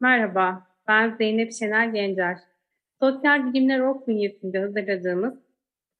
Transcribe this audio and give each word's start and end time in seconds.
Merhaba, 0.00 0.66
ben 0.88 1.16
Zeynep 1.18 1.52
Şener 1.52 1.86
Gencer. 1.88 2.38
Sosyal 3.00 3.46
Bilimler 3.46 3.80
Ok 3.80 4.08
bünyesinde 4.08 4.58
hazırladığımız 4.58 5.34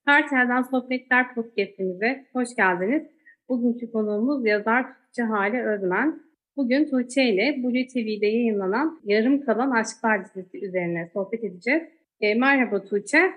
Her 0.05 0.29
Telden 0.29 0.63
Sohbetler 0.63 1.35
Podcast'imize 1.35 2.27
hoş 2.33 2.57
geldiniz. 2.57 3.03
Bugünkü 3.49 3.93
konuğumuz 3.93 4.47
yazar 4.47 4.87
Tuğçe 4.87 5.23
Hale 5.23 5.63
Özmen. 5.63 6.23
Bugün 6.57 6.85
Tuğçe 6.91 7.25
ile 7.25 7.63
Blue 7.63 7.87
TV'de 7.87 8.27
yayınlanan 8.27 9.01
Yarım 9.05 9.45
Kalan 9.45 9.71
Aşklar 9.71 10.25
dizisi 10.25 10.67
üzerine 10.67 11.11
sohbet 11.13 11.45
edeceğiz. 11.45 11.83
E, 12.21 12.35
merhaba 12.35 12.85
Tuğçe. 12.85 13.33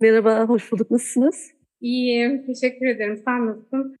Merhaba, 0.00 0.44
hoş 0.48 0.72
bulduk. 0.72 0.90
Nasılsınız? 0.90 1.50
İyiyim, 1.80 2.46
teşekkür 2.46 2.86
ederim. 2.86 3.22
Sen 3.24 3.46
nasılsın? 3.46 3.96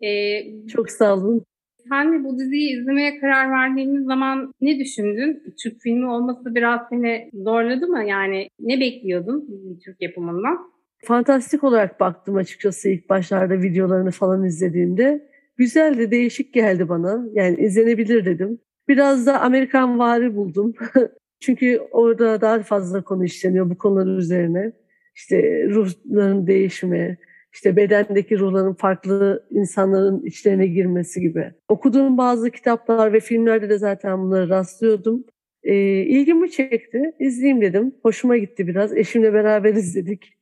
E, 0.00 0.66
Çok 0.66 0.90
sağ 0.90 1.14
olun. 1.14 1.44
Sen 1.88 2.24
bu 2.24 2.38
diziyi 2.38 2.80
izlemeye 2.80 3.20
karar 3.20 3.50
verdiğimiz 3.50 4.04
zaman 4.04 4.52
ne 4.60 4.78
düşündün? 4.78 5.42
Türk 5.62 5.80
filmi 5.80 6.06
olması 6.06 6.54
biraz 6.54 6.80
seni 6.90 7.30
zorladı 7.32 7.86
mı? 7.86 8.04
Yani 8.04 8.48
ne 8.60 8.80
bekliyordun 8.80 9.48
Türk 9.84 10.02
yapımından? 10.02 10.58
Fantastik 11.04 11.64
olarak 11.64 12.00
baktım 12.00 12.36
açıkçası 12.36 12.88
ilk 12.88 13.08
başlarda 13.08 13.62
videolarını 13.62 14.10
falan 14.10 14.44
izlediğimde. 14.44 15.28
Güzel 15.56 15.98
de 15.98 16.10
değişik 16.10 16.54
geldi 16.54 16.88
bana. 16.88 17.26
Yani 17.32 17.56
izlenebilir 17.56 18.24
dedim. 18.24 18.58
Biraz 18.88 19.26
da 19.26 19.40
Amerikan 19.40 19.98
vari 19.98 20.36
buldum. 20.36 20.74
Çünkü 21.40 21.80
orada 21.90 22.40
daha 22.40 22.62
fazla 22.62 23.04
konu 23.04 23.24
işleniyor 23.24 23.70
bu 23.70 23.78
konular 23.78 24.18
üzerine. 24.18 24.72
İşte 25.14 25.66
ruhların 25.68 26.46
değişimi, 26.46 27.18
işte 27.54 27.76
bedendeki 27.76 28.38
ruhların 28.38 28.74
farklı 28.74 29.46
insanların 29.50 30.22
içlerine 30.26 30.66
girmesi 30.66 31.20
gibi. 31.20 31.52
Okuduğum 31.68 32.18
bazı 32.18 32.50
kitaplar 32.50 33.12
ve 33.12 33.20
filmlerde 33.20 33.68
de 33.68 33.78
zaten 33.78 34.22
bunları 34.22 34.48
rastlıyordum. 34.48 35.24
E, 35.62 35.74
ilgimi 36.02 36.50
çekti. 36.50 37.12
İzleyeyim 37.18 37.60
dedim. 37.60 37.94
Hoşuma 38.02 38.36
gitti 38.36 38.66
biraz. 38.66 38.96
Eşimle 38.96 39.32
beraber 39.32 39.74
izledik. 39.74 40.34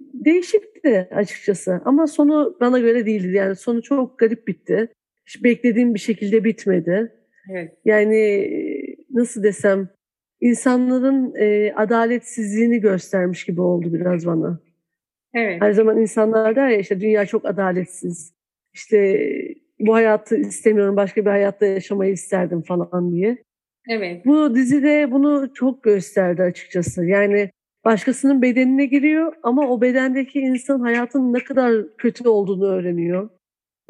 Değişikti 0.00 1.08
açıkçası 1.10 1.80
ama 1.84 2.06
sonu 2.06 2.56
bana 2.60 2.78
göre 2.78 3.06
değildi. 3.06 3.32
Yani 3.32 3.56
sonu 3.56 3.82
çok 3.82 4.18
garip 4.18 4.48
bitti. 4.48 4.88
Hiç 5.26 5.44
beklediğim 5.44 5.94
bir 5.94 5.98
şekilde 5.98 6.44
bitmedi. 6.44 7.12
Evet. 7.50 7.72
Yani 7.84 8.50
nasıl 9.10 9.42
desem 9.42 9.88
insanların 10.40 11.34
e, 11.34 11.72
adaletsizliğini 11.76 12.80
göstermiş 12.80 13.44
gibi 13.44 13.60
oldu 13.60 13.92
biraz 13.92 14.26
bana. 14.26 14.65
Evet. 15.36 15.62
Her 15.62 15.72
zaman 15.72 16.00
insanlar 16.00 16.56
der 16.56 16.68
ya 16.68 16.78
işte 16.78 17.00
dünya 17.00 17.26
çok 17.26 17.44
adaletsiz. 17.44 18.34
İşte 18.74 19.30
bu 19.80 19.94
hayatı 19.94 20.36
istemiyorum 20.36 20.96
başka 20.96 21.24
bir 21.24 21.30
hayatta 21.30 21.66
yaşamayı 21.66 22.12
isterdim 22.12 22.62
falan 22.62 23.12
diye. 23.12 23.38
Evet. 23.88 24.26
Bu 24.26 24.54
dizide 24.54 25.12
bunu 25.12 25.54
çok 25.54 25.82
gösterdi 25.82 26.42
açıkçası. 26.42 27.04
Yani 27.04 27.50
başkasının 27.84 28.42
bedenine 28.42 28.86
giriyor 28.86 29.32
ama 29.42 29.68
o 29.68 29.80
bedendeki 29.80 30.40
insan 30.40 30.80
hayatın 30.80 31.32
ne 31.32 31.44
kadar 31.44 31.96
kötü 31.96 32.28
olduğunu 32.28 32.66
öğreniyor. 32.66 33.30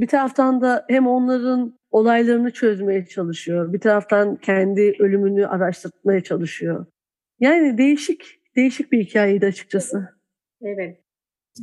Bir 0.01 0.07
taraftan 0.07 0.61
da 0.61 0.85
hem 0.89 1.07
onların 1.07 1.79
olaylarını 1.91 2.51
çözmeye 2.51 3.07
çalışıyor. 3.07 3.73
Bir 3.73 3.81
taraftan 3.81 4.37
kendi 4.37 4.97
ölümünü 4.99 5.47
araştırmaya 5.47 6.23
çalışıyor. 6.23 6.87
Yani 7.41 7.79
değişik, 7.79 8.41
değişik 8.57 8.93
bir 8.93 9.05
hikayeydi 9.05 9.47
açıkçası. 9.47 10.09
Evet. 10.63 11.06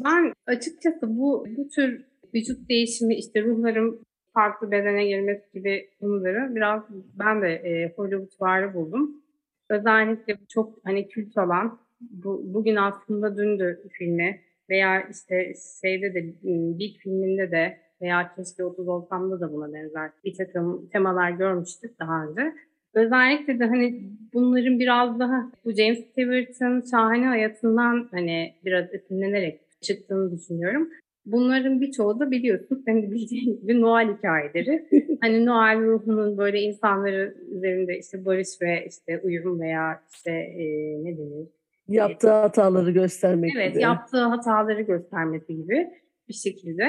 Ben 0.06 0.34
açıkçası 0.48 1.18
bu 1.18 1.46
bu 1.58 1.70
tür 1.70 2.06
vücut 2.34 2.70
değişimi 2.70 3.16
işte 3.16 3.44
ruhların 3.44 4.00
farklı 4.34 4.72
bedene 4.72 5.08
girmesi 5.08 5.44
gibi 5.54 5.90
konuları 6.00 6.56
biraz 6.56 6.84
ben 7.20 7.42
de 7.42 7.48
e, 7.48 7.94
Hollywood 7.96 8.74
buldum. 8.74 9.24
Özellikle 9.70 10.38
çok 10.50 10.80
hani 10.84 11.08
kült 11.08 11.38
olan 11.38 11.80
bu, 12.02 12.42
bugün 12.54 12.76
aslında 12.76 13.38
dündü 13.38 13.84
filmi 13.92 14.42
veya 14.70 15.10
işte 15.12 15.54
şeyde 15.82 16.14
de 16.14 16.34
bir 16.80 16.94
filminde 16.94 17.52
de 17.52 17.78
veya 18.02 18.36
keşke 18.36 18.64
30 18.64 18.88
olsamda 18.88 19.42
da 19.42 19.54
buna 19.54 19.74
benzer 19.74 20.12
bir 20.24 20.34
takım 20.38 20.90
temalar 20.90 21.32
görmüştük 21.32 22.00
daha 22.00 22.26
önce. 22.26 22.54
Özellikle 22.94 23.60
de 23.60 23.66
hani 23.66 24.04
bunların 24.34 24.80
biraz 24.80 25.20
daha 25.20 25.52
bu 25.66 25.72
James 25.72 26.00
Stewart'ın 26.12 26.82
şahane 26.92 27.26
hayatından 27.26 28.08
hani 28.12 28.54
biraz 28.66 28.94
esinlenerek 28.94 29.62
çıktığını 29.84 30.32
düşünüyorum. 30.32 30.90
Bunların 31.26 31.82
birçoğu 31.82 32.20
da 32.20 32.32
biliyorsun 32.32 32.84
senin 32.86 33.12
bildiğin 33.12 33.62
gibi 33.62 33.82
Noel 33.82 34.18
hikayeleri. 34.18 34.88
hani 35.22 35.46
Noel 35.46 35.82
ruhunun 35.82 36.38
böyle 36.38 36.62
insanları 36.62 37.38
üzerinde 37.52 38.00
işte 38.00 38.26
barış 38.26 38.48
ve 38.62 38.86
işte 38.88 39.22
uyum 39.24 39.60
veya 39.60 40.04
işte 40.16 40.32
e, 40.32 40.66
ne 41.04 41.18
denir? 41.18 41.48
Yaptığı 41.88 42.32
hataları 42.32 42.92
göstermek 42.92 43.56
evet, 43.56 43.74
gibi. 43.74 43.82
yaptığı 43.84 44.24
hataları 44.24 44.82
göstermesi 44.82 45.56
gibi 45.56 45.88
bir 46.30 46.34
şekilde 46.34 46.84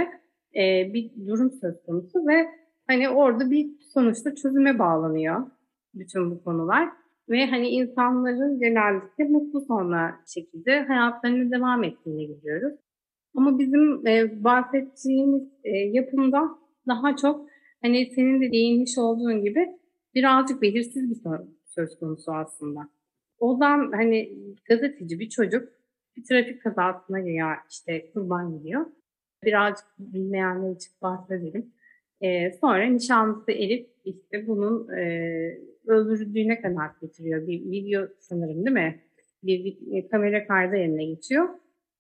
e, 0.57 0.95
bir 0.95 1.11
durum 1.27 1.51
söz 1.51 1.83
konusu 1.87 2.27
ve 2.29 2.47
hani 2.87 3.09
orada 3.09 3.51
bir 3.51 3.67
sonuçta 3.95 4.35
çözüme 4.35 4.79
bağlanıyor 4.79 5.47
bütün 5.95 6.31
bu 6.31 6.45
konular. 6.45 6.89
Ve 7.29 7.47
hani 7.47 7.69
insanların 7.69 8.61
genellikle 8.61 9.25
mutlu 9.25 9.61
sonra 9.61 10.15
şekilde 10.35 10.81
hayatlarını 10.81 11.51
devam 11.51 11.85
ettiğini 11.85 12.27
görüyoruz. 12.27 12.79
Ama 13.35 13.59
bizim 13.59 14.07
e, 14.07 14.45
bahsettiğimiz 14.45 15.43
e, 15.65 15.71
yapımda 15.71 16.59
daha 16.89 17.17
çok 17.17 17.47
hani 17.83 18.11
senin 18.15 18.41
de 18.41 18.53
değinmiş 18.53 18.99
olduğun 18.99 19.43
gibi 19.43 19.69
birazcık 20.15 20.63
belirsiz 20.63 21.11
bir 21.11 21.21
söz 21.65 21.99
konusu 21.99 22.33
aslında. 22.33 22.89
Ozan 23.39 23.93
hani 23.93 24.39
gazeteci 24.69 25.21
bir 25.21 25.29
çocuk 25.29 25.69
bir 26.17 26.25
trafik 26.25 26.63
kazasına 26.63 27.21
giriyor 27.21 27.57
işte 27.71 28.11
kurban 28.11 28.59
gidiyor. 28.59 28.87
Birazcık 29.45 29.87
bilmeyenler 29.99 30.77
için 30.77 30.93
bahsedelim. 31.03 31.73
E, 32.21 32.53
sonra 32.61 32.85
nişanlısı 32.85 33.53
Elif 33.53 33.87
işte 34.05 34.47
bunun 34.47 34.89
e, 34.93 35.05
öldürüldüğüne 35.87 36.61
kanaat 36.61 37.01
getiriyor. 37.01 37.47
Bir 37.47 37.71
video 37.71 38.07
sanırım 38.19 38.57
değil 38.57 38.75
mi? 38.75 39.01
Bir, 39.43 39.65
bir 39.65 40.09
kamera 40.09 40.47
kaydı 40.47 40.77
eline 40.77 41.05
geçiyor. 41.05 41.49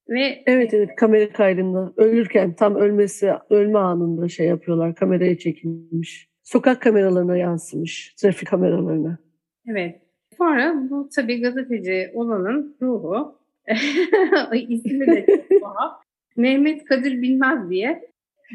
Ve 0.09 0.43
Evet 0.47 0.75
evet 0.75 0.97
kamera 0.97 1.33
kaydında 1.33 1.93
ölürken 1.97 2.55
tam 2.55 2.77
ölmesi 2.77 3.33
ölme 3.51 3.79
anında 3.79 4.29
şey 4.29 4.47
yapıyorlar 4.47 4.95
kameraya 4.95 5.39
çekilmiş. 5.39 6.29
Sokak 6.43 6.83
kameralarına 6.83 7.37
yansımış 7.37 8.15
trafik 8.15 8.49
kameralarına. 8.49 9.19
Evet. 9.71 10.01
Sonra 10.39 10.75
bu 10.91 11.09
tabii 11.17 11.41
gazeteci 11.41 12.11
olanın 12.15 12.77
ruhu 12.83 13.39
ismi 14.69 15.07
de 15.07 15.27
tuhaf. 15.61 16.03
Mehmet 16.37 16.85
Kadir 16.85 17.23
Bilmez 17.23 17.71
diye 17.71 18.03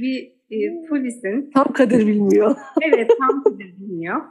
bir 0.02 0.32
e, 0.52 0.88
polisin 0.90 1.52
tam 1.54 1.74
Kadir 1.74 2.08
bilmiyor. 2.08 2.56
evet 2.82 3.12
tam 3.20 3.44
Kadir 3.44 3.78
bilmiyor. 3.78 4.22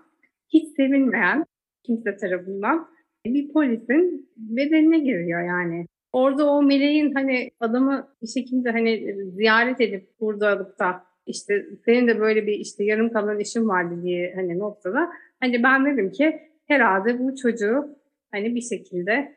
Hiç 0.48 0.76
sevilmeyen 0.76 1.44
kimse 1.86 2.16
tarafından 2.16 2.88
bir 3.26 3.52
polisin 3.52 4.30
bedenine 4.36 4.98
giriyor 4.98 5.40
yani. 5.48 5.86
Orada 6.12 6.50
o 6.50 6.62
meleğin 6.62 7.14
hani 7.14 7.50
adamı 7.60 8.08
bir 8.22 8.26
şekilde 8.26 8.70
hani 8.70 9.16
ziyaret 9.30 9.80
edip 9.80 10.08
burada 10.20 10.78
da 10.78 11.04
işte 11.26 11.66
senin 11.84 12.08
de 12.08 12.20
böyle 12.20 12.46
bir 12.46 12.52
işte 12.52 12.84
yarım 12.84 13.12
kalan 13.12 13.38
işin 13.38 13.68
var 13.68 14.02
diye 14.02 14.34
hani 14.34 14.58
noktada 14.58 15.10
hani 15.40 15.62
ben 15.62 15.86
dedim 15.86 16.12
ki 16.12 16.40
herhalde 16.66 17.18
bu 17.18 17.36
çocuğu 17.36 17.98
hani 18.32 18.54
bir 18.54 18.60
şekilde 18.60 19.36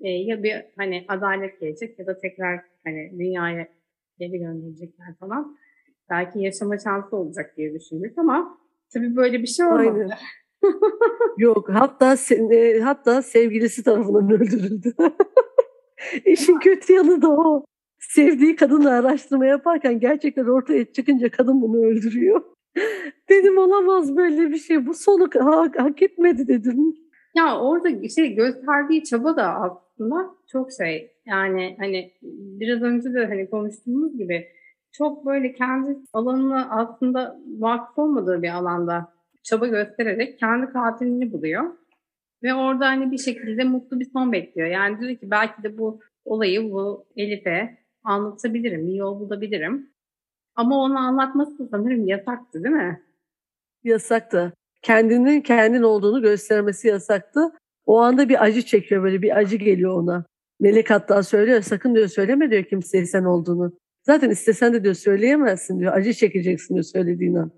e, 0.00 0.08
ya 0.08 0.42
bir 0.42 0.54
hani 0.76 1.04
adalet 1.08 1.60
gelecek 1.60 1.98
ya 1.98 2.06
da 2.06 2.18
tekrar 2.18 2.60
hani 2.84 3.10
dünyaya 3.18 3.68
geri 4.18 4.38
gönderecekler 4.38 5.14
falan. 5.20 5.56
Belki 6.10 6.40
yaşama 6.40 6.78
şansı 6.78 7.16
olacak 7.16 7.54
diye 7.56 7.74
düşündük 7.74 8.18
ama 8.18 8.58
tabii 8.94 9.16
böyle 9.16 9.42
bir 9.42 9.46
şey 9.46 9.66
olmadı. 9.66 10.00
Aynen. 10.00 10.18
Yok 11.38 11.68
hatta 11.68 12.16
e, 12.34 12.80
hatta 12.80 13.22
sevgilisi 13.22 13.84
tarafından 13.84 14.30
öldürüldü. 14.30 14.94
İşin 16.24 16.58
kötü 16.58 16.92
yanı 16.92 17.22
da 17.22 17.30
o. 17.30 17.64
Sevdiği 17.98 18.56
kadınla 18.56 18.90
araştırma 18.90 19.46
yaparken 19.46 20.00
gerçekten 20.00 20.44
ortaya 20.44 20.92
çıkınca 20.92 21.30
kadın 21.30 21.62
bunu 21.62 21.86
öldürüyor. 21.86 22.42
dedim 23.28 23.58
olamaz 23.58 24.16
böyle 24.16 24.50
bir 24.50 24.58
şey. 24.58 24.86
Bu 24.86 24.94
sonu 24.94 25.28
hak, 25.34 25.80
hak 25.80 26.02
etmedi 26.02 26.48
dedim. 26.48 26.94
Ya 27.36 27.60
orada 27.60 28.08
şey 28.08 28.34
gösterdiği 28.34 29.04
çaba 29.04 29.36
da 29.36 29.54
aslında 29.54 30.30
çok 30.52 30.72
şey. 30.72 31.12
Yani 31.26 31.76
hani 31.78 32.12
biraz 32.60 32.82
önce 32.82 33.14
de 33.14 33.26
hani 33.26 33.50
konuştuğumuz 33.50 34.18
gibi 34.18 34.46
çok 34.92 35.26
böyle 35.26 35.52
kendi 35.52 35.98
alanına 36.12 36.68
aslında 36.70 37.40
vakıf 37.58 37.98
olmadığı 37.98 38.42
bir 38.42 38.48
alanda 38.48 39.12
çaba 39.42 39.66
göstererek 39.66 40.38
kendi 40.38 40.72
katilini 40.72 41.32
buluyor. 41.32 41.64
Ve 42.42 42.54
orada 42.54 42.86
hani 42.86 43.10
bir 43.10 43.18
şekilde 43.18 43.64
mutlu 43.64 44.00
bir 44.00 44.10
son 44.12 44.32
bekliyor. 44.32 44.68
Yani 44.68 45.00
diyor 45.00 45.16
ki 45.18 45.30
belki 45.30 45.62
de 45.62 45.78
bu 45.78 46.00
olayı 46.24 46.70
bu 46.70 47.06
Elif'e 47.16 47.78
anlatabilirim, 48.04 48.86
bir 48.86 48.94
yol 48.94 49.20
bulabilirim. 49.20 49.90
Ama 50.54 50.82
onu 50.82 50.98
anlatması 50.98 51.68
sanırım 51.70 52.06
yasaktı 52.08 52.64
değil 52.64 52.74
mi? 52.74 53.02
Yasaktı. 53.84 54.52
kendinin 54.82 55.40
kendin 55.40 55.82
olduğunu 55.82 56.22
göstermesi 56.22 56.88
yasaktı. 56.88 57.52
O 57.86 57.98
anda 58.00 58.28
bir 58.28 58.44
acı 58.44 58.62
çekiyor 58.62 59.02
böyle 59.02 59.22
bir 59.22 59.36
acı 59.36 59.56
geliyor 59.56 60.02
ona. 60.02 60.24
Melek 60.60 60.90
hatta 60.90 61.22
söylüyor 61.22 61.62
sakın 61.62 61.94
diyor 61.94 62.08
söyleme 62.08 62.50
diyor 62.50 62.64
kimseye 62.64 63.06
sen 63.06 63.24
olduğunu. 63.24 63.78
Zaten 64.02 64.30
istesen 64.30 64.72
de 64.72 64.84
diyor 64.84 64.94
söyleyemezsin 64.94 65.80
diyor. 65.80 65.92
Acı 65.92 66.12
çekeceksin 66.12 66.74
diyor 66.74 66.84
söylediğin 66.84 67.34
an. 67.34 67.52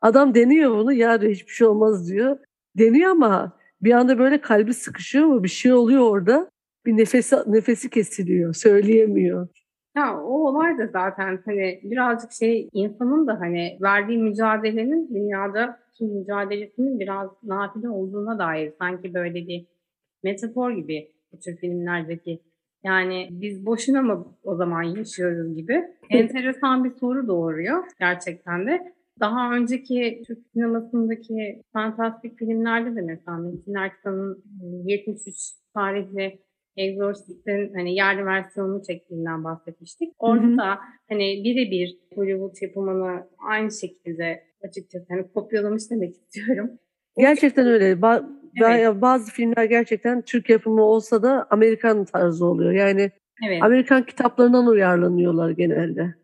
Adam 0.00 0.34
deniyor 0.34 0.70
bunu 0.70 0.92
ya 0.92 1.20
diyor 1.20 1.32
hiçbir 1.32 1.52
şey 1.52 1.66
olmaz 1.66 2.08
diyor. 2.08 2.38
Deniyor 2.78 3.10
ama 3.10 3.57
bir 3.82 3.92
anda 3.92 4.18
böyle 4.18 4.40
kalbi 4.40 4.74
sıkışıyor 4.74 5.26
mu 5.26 5.42
bir 5.42 5.48
şey 5.48 5.72
oluyor 5.72 6.02
orada. 6.02 6.50
Bir 6.86 6.96
nefesi, 6.96 7.36
nefesi 7.46 7.90
kesiliyor 7.90 8.54
söyleyemiyor. 8.54 9.48
Ya 9.96 10.20
o 10.22 10.48
olay 10.48 10.78
da 10.78 10.86
zaten 10.86 11.38
hani 11.44 11.80
birazcık 11.82 12.32
şey 12.32 12.68
insanın 12.72 13.26
da 13.26 13.40
hani 13.40 13.78
verdiği 13.82 14.18
mücadelenin 14.18 15.08
dünyada 15.14 15.78
tüm 15.98 16.08
mücadelesinin 16.08 17.00
biraz 17.00 17.30
nafile 17.42 17.88
olduğuna 17.88 18.38
dair 18.38 18.72
sanki 18.78 19.14
böyle 19.14 19.34
bir 19.34 19.66
metafor 20.24 20.70
gibi 20.70 21.12
bu 21.32 21.38
tür 21.38 21.56
filmlerdeki 21.56 22.40
yani 22.84 23.28
biz 23.30 23.66
boşuna 23.66 24.02
mı 24.02 24.26
o 24.44 24.54
zaman 24.54 24.82
yaşıyoruz 24.82 25.56
gibi 25.56 25.84
enteresan 26.10 26.84
bir 26.84 26.90
soru 26.90 27.28
doğuruyor 27.28 27.84
gerçekten 28.00 28.66
de. 28.66 28.92
Daha 29.20 29.52
önceki 29.54 30.22
Türk 30.26 30.38
sinemasındaki 30.52 31.62
fantastik 31.72 32.38
filmlerde 32.38 32.96
de 32.96 33.00
mesela 33.00 33.36
Metin 33.38 33.74
Erksan'ın 33.74 34.44
73 34.84 35.34
tarihli 35.74 36.38
Exorcist'in 36.76 37.74
hani 37.74 37.94
yerli 37.94 38.26
versiyonunu 38.26 38.82
çektiğinden 38.82 39.44
bahsetmiştik. 39.44 40.14
Orada 40.18 40.56
da 40.56 40.78
hani 41.08 41.44
birebir 41.44 41.98
Hollywood 42.14 42.56
yapımını 42.62 43.26
aynı 43.48 43.72
şekilde 43.72 44.42
açıkçası 44.68 45.06
hani 45.08 45.32
kopyalamış 45.32 45.90
demek 45.90 46.14
istiyorum. 46.14 46.70
Gerçekten 47.18 47.66
öyle. 47.66 47.92
Ba- 47.92 48.26
evet. 48.64 49.00
Bazı 49.02 49.32
filmler 49.32 49.64
gerçekten 49.64 50.22
Türk 50.22 50.50
yapımı 50.50 50.82
olsa 50.82 51.22
da 51.22 51.46
Amerikan 51.50 52.04
tarzı 52.04 52.46
oluyor. 52.46 52.72
Yani 52.72 53.10
evet. 53.46 53.62
Amerikan 53.62 54.06
kitaplarından 54.06 54.66
uyarlanıyorlar 54.66 55.50
genelde. 55.50 56.14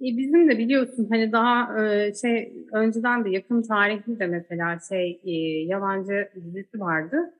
E 0.00 0.16
bizim 0.16 0.48
de 0.48 0.58
biliyorsun 0.58 1.06
hani 1.10 1.32
daha 1.32 1.84
e, 1.84 2.14
şey 2.14 2.52
önceden 2.72 3.24
de 3.24 3.30
yakın 3.30 3.62
tarihli 3.62 4.18
de 4.18 4.26
mesela 4.26 4.78
şey 4.88 5.20
e, 5.24 5.30
yabancı 5.66 6.28
dizisi 6.34 6.80
vardı. 6.80 7.34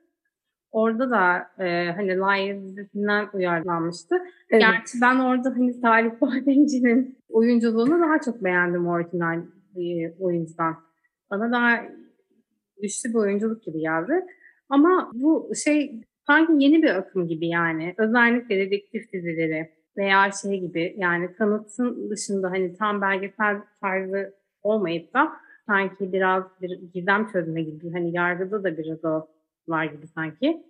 Orada 0.71 1.09
da 1.09 1.37
e, 1.63 1.91
hani 1.91 2.09
Lion 2.09 2.67
dizisinden 2.67 3.27
uyarlanmıştı. 3.33 4.15
Evet. 4.49 4.61
Gerçi 4.61 4.97
ben 5.01 5.19
orada 5.19 5.49
hani 5.49 5.73
Salih 5.73 6.11
Bademci'nin 6.21 7.17
oyunculuğunu 7.29 8.01
daha 8.01 8.21
çok 8.21 8.43
beğendim 8.43 8.87
orijinal 8.87 9.39
e, 9.75 10.13
oyuncudan. 10.19 10.75
Bana 11.31 11.51
daha 11.51 11.83
güçlü 12.81 13.09
bir 13.09 13.15
oyunculuk 13.15 13.63
gibi 13.63 13.79
geldi. 13.79 14.25
Ama 14.69 15.11
bu 15.13 15.51
şey 15.63 16.01
sanki 16.27 16.53
yeni 16.63 16.83
bir 16.83 16.89
akım 16.89 17.27
gibi 17.27 17.47
yani. 17.47 17.93
Özellikle 17.97 18.57
dedektif 18.57 19.13
dizileri 19.13 19.80
veya 19.97 20.31
şey 20.41 20.59
gibi 20.59 20.95
yani 20.97 21.33
kanıtın 21.33 22.09
dışında 22.09 22.51
hani 22.51 22.73
tam 22.75 23.01
belgesel 23.01 23.61
tarzı 23.81 24.33
olmayıp 24.63 25.13
da 25.13 25.31
sanki 25.67 26.13
biraz 26.13 26.43
bir 26.61 26.79
gizem 26.93 27.27
çözme 27.27 27.61
gibi 27.61 27.91
hani 27.91 28.15
yargıda 28.15 28.63
da 28.63 28.77
biraz 28.77 29.05
o 29.05 29.27
var 29.67 29.85
gibi 29.85 30.07
sanki. 30.07 30.63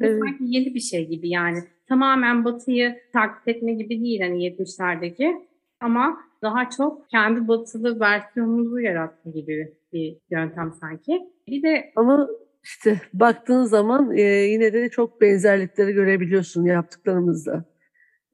Evet. 0.00 0.20
Sanki 0.20 0.44
yeni 0.46 0.74
bir 0.74 0.80
şey 0.80 1.08
gibi 1.08 1.28
yani. 1.28 1.58
Tamamen 1.88 2.44
Batı'yı 2.44 2.98
taklit 3.12 3.56
etme 3.56 3.72
gibi 3.72 4.00
değil 4.00 4.20
hani 4.20 4.44
70'lerdeki. 4.44 5.48
Ama 5.80 6.18
daha 6.42 6.70
çok 6.70 7.10
kendi 7.10 7.48
batılı 7.48 8.00
versiyonumuzu 8.00 8.80
yaratma 8.80 9.32
gibi 9.32 9.74
bir 9.92 10.18
yöntem 10.30 10.72
sanki. 10.80 11.20
Bir 11.48 11.62
de 11.62 11.92
ama 11.96 12.28
işte 12.62 13.00
baktığın 13.12 13.64
zaman 13.64 14.16
e, 14.16 14.22
yine 14.22 14.72
de 14.72 14.88
çok 14.88 15.20
benzerlikleri 15.20 15.92
görebiliyorsun 15.92 16.64
yaptıklarımızda. 16.64 17.64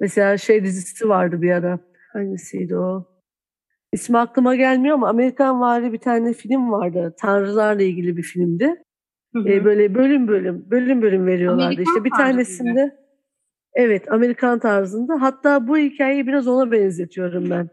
Mesela 0.04 0.38
şey 0.38 0.64
dizisi 0.64 1.08
vardı 1.08 1.42
bir 1.42 1.50
ara. 1.50 1.78
Hangisiydi 2.12 2.76
o? 2.76 3.06
İsmi 3.92 4.18
aklıma 4.18 4.56
gelmiyor 4.56 4.94
ama 4.94 5.08
Amerikan 5.08 5.60
vari 5.60 5.92
bir 5.92 5.98
tane 5.98 6.32
film 6.32 6.72
vardı. 6.72 7.14
Tanrılarla 7.20 7.82
ilgili 7.82 8.16
bir 8.16 8.22
filmdi. 8.22 8.82
Hı 9.32 9.38
hı. 9.38 9.48
E, 9.48 9.64
böyle 9.64 9.94
bölüm 9.94 10.28
bölüm 10.28 10.70
bölüm 10.70 11.02
bölüm 11.02 11.26
veriyorlardı. 11.26 11.64
Amerikan 11.64 11.92
işte 11.92 12.04
bir 12.04 12.10
tanesinde 12.10 12.70
gibi. 12.70 12.92
evet 13.74 14.12
Amerikan 14.12 14.58
tarzında. 14.58 15.22
Hatta 15.22 15.68
bu 15.68 15.78
hikayeyi 15.78 16.26
biraz 16.26 16.46
ona 16.48 16.72
benzetiyorum 16.72 17.50
ben. 17.50 17.68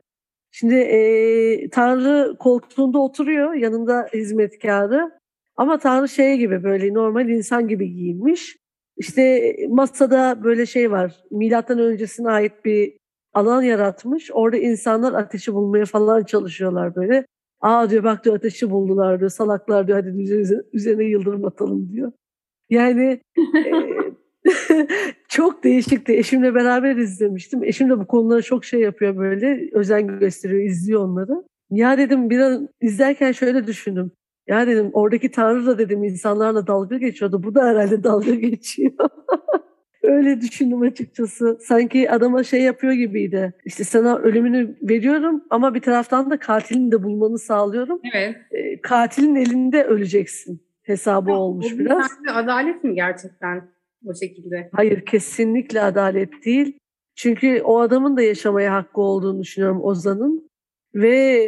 Şimdi 0.52 0.76
e, 0.76 1.70
Tanrı 1.70 2.38
koltuğunda 2.40 3.00
oturuyor 3.00 3.54
yanında 3.54 4.08
hizmetkarı. 4.14 5.12
Ama 5.56 5.78
Tanrı 5.78 6.10
şey 6.10 6.38
gibi 6.38 6.64
böyle 6.64 6.94
normal 6.94 7.30
insan 7.30 7.68
gibi 7.68 7.94
giyinmiş. 7.94 8.58
İşte 8.98 9.56
masada 9.70 10.44
böyle 10.44 10.66
şey 10.66 10.92
var. 10.92 11.16
Milattan 11.32 11.80
öncesine 11.80 12.30
ait 12.30 12.66
bir 12.66 12.98
alan 13.34 13.62
yaratmış. 13.62 14.30
Orada 14.34 14.58
insanlar 14.58 15.14
ateşi 15.14 15.54
bulmaya 15.54 15.86
falan 15.86 16.24
çalışıyorlar 16.24 16.96
böyle. 16.96 17.26
Aa 17.62 17.90
diyor 17.90 18.04
bak 18.04 18.26
diyor 18.26 18.36
ateşi 18.36 18.70
buldular 18.70 19.20
diyor. 19.20 19.30
Salaklar 19.30 19.88
diyor 19.88 19.98
hadi 19.98 20.22
üzerine, 20.22 20.62
üzerine 20.74 21.04
yıldırım 21.04 21.46
atalım 21.46 21.90
diyor. 21.92 22.12
Yani 22.70 23.22
e, 23.38 24.88
çok 25.30 25.64
değişikti. 25.64 26.14
Eşimle 26.14 26.56
beraber 26.56 26.96
izlemiştim. 26.96 27.64
Eşim 27.64 27.90
de 27.90 28.00
bu 28.00 28.08
konulara 28.08 28.42
çok 28.42 28.66
şey 28.66 28.80
yapıyor 28.80 29.18
böyle. 29.18 29.70
Özen 29.74 30.20
gösteriyor, 30.20 30.64
izliyor 30.64 31.02
onları. 31.06 31.44
Ya 31.72 31.98
dedim 31.98 32.30
bir 32.30 32.40
an 32.40 32.70
izlerken 32.82 33.32
şöyle 33.32 33.68
düşündüm. 33.68 34.12
Ya 34.52 34.68
dedim 34.68 34.90
oradaki 34.94 35.32
Tanrı 35.32 35.66
da 35.66 35.78
dedim 35.78 36.04
insanlarla 36.04 36.68
dalga 36.68 36.98
geçiyordu. 36.98 37.44
Bu 37.44 37.56
da 37.56 37.66
herhalde 37.66 38.04
dalga 38.04 38.36
geçiyor. 38.36 38.92
Öyle 40.04 40.42
düşündüm 40.42 40.82
açıkçası. 40.82 41.58
Sanki 41.62 42.12
adama 42.12 42.44
şey 42.44 42.62
yapıyor 42.62 42.94
gibiydi. 42.94 43.54
İşte 43.66 43.84
sana 43.84 44.18
ölümünü 44.18 44.78
veriyorum 44.82 45.44
ama 45.50 45.74
bir 45.74 45.80
taraftan 45.80 46.30
da 46.30 46.40
katilini 46.40 46.92
de 46.92 47.04
bulmanı 47.04 47.40
sağlıyorum. 47.40 48.00
Evet. 48.14 48.36
E, 48.52 48.82
katilin 48.82 49.36
elinde 49.36 49.84
öleceksin 49.84 50.62
hesabı 50.82 51.30
ya, 51.30 51.38
olmuş 51.38 51.80
biraz. 51.80 52.12
Adalet 52.34 52.84
mi 52.84 52.96
gerçekten 52.96 53.70
o 54.06 54.14
şekilde? 54.14 54.70
Hayır 54.72 55.06
kesinlikle 55.06 55.82
adalet 55.82 56.46
değil. 56.46 56.78
Çünkü 57.16 57.62
o 57.62 57.80
adamın 57.80 58.18
da 58.18 58.22
yaşamaya 58.22 58.74
hakkı 58.74 59.02
olduğunu 59.02 59.40
düşünüyorum 59.40 59.84
Ozan'ın. 59.84 60.52
Ve 60.96 61.48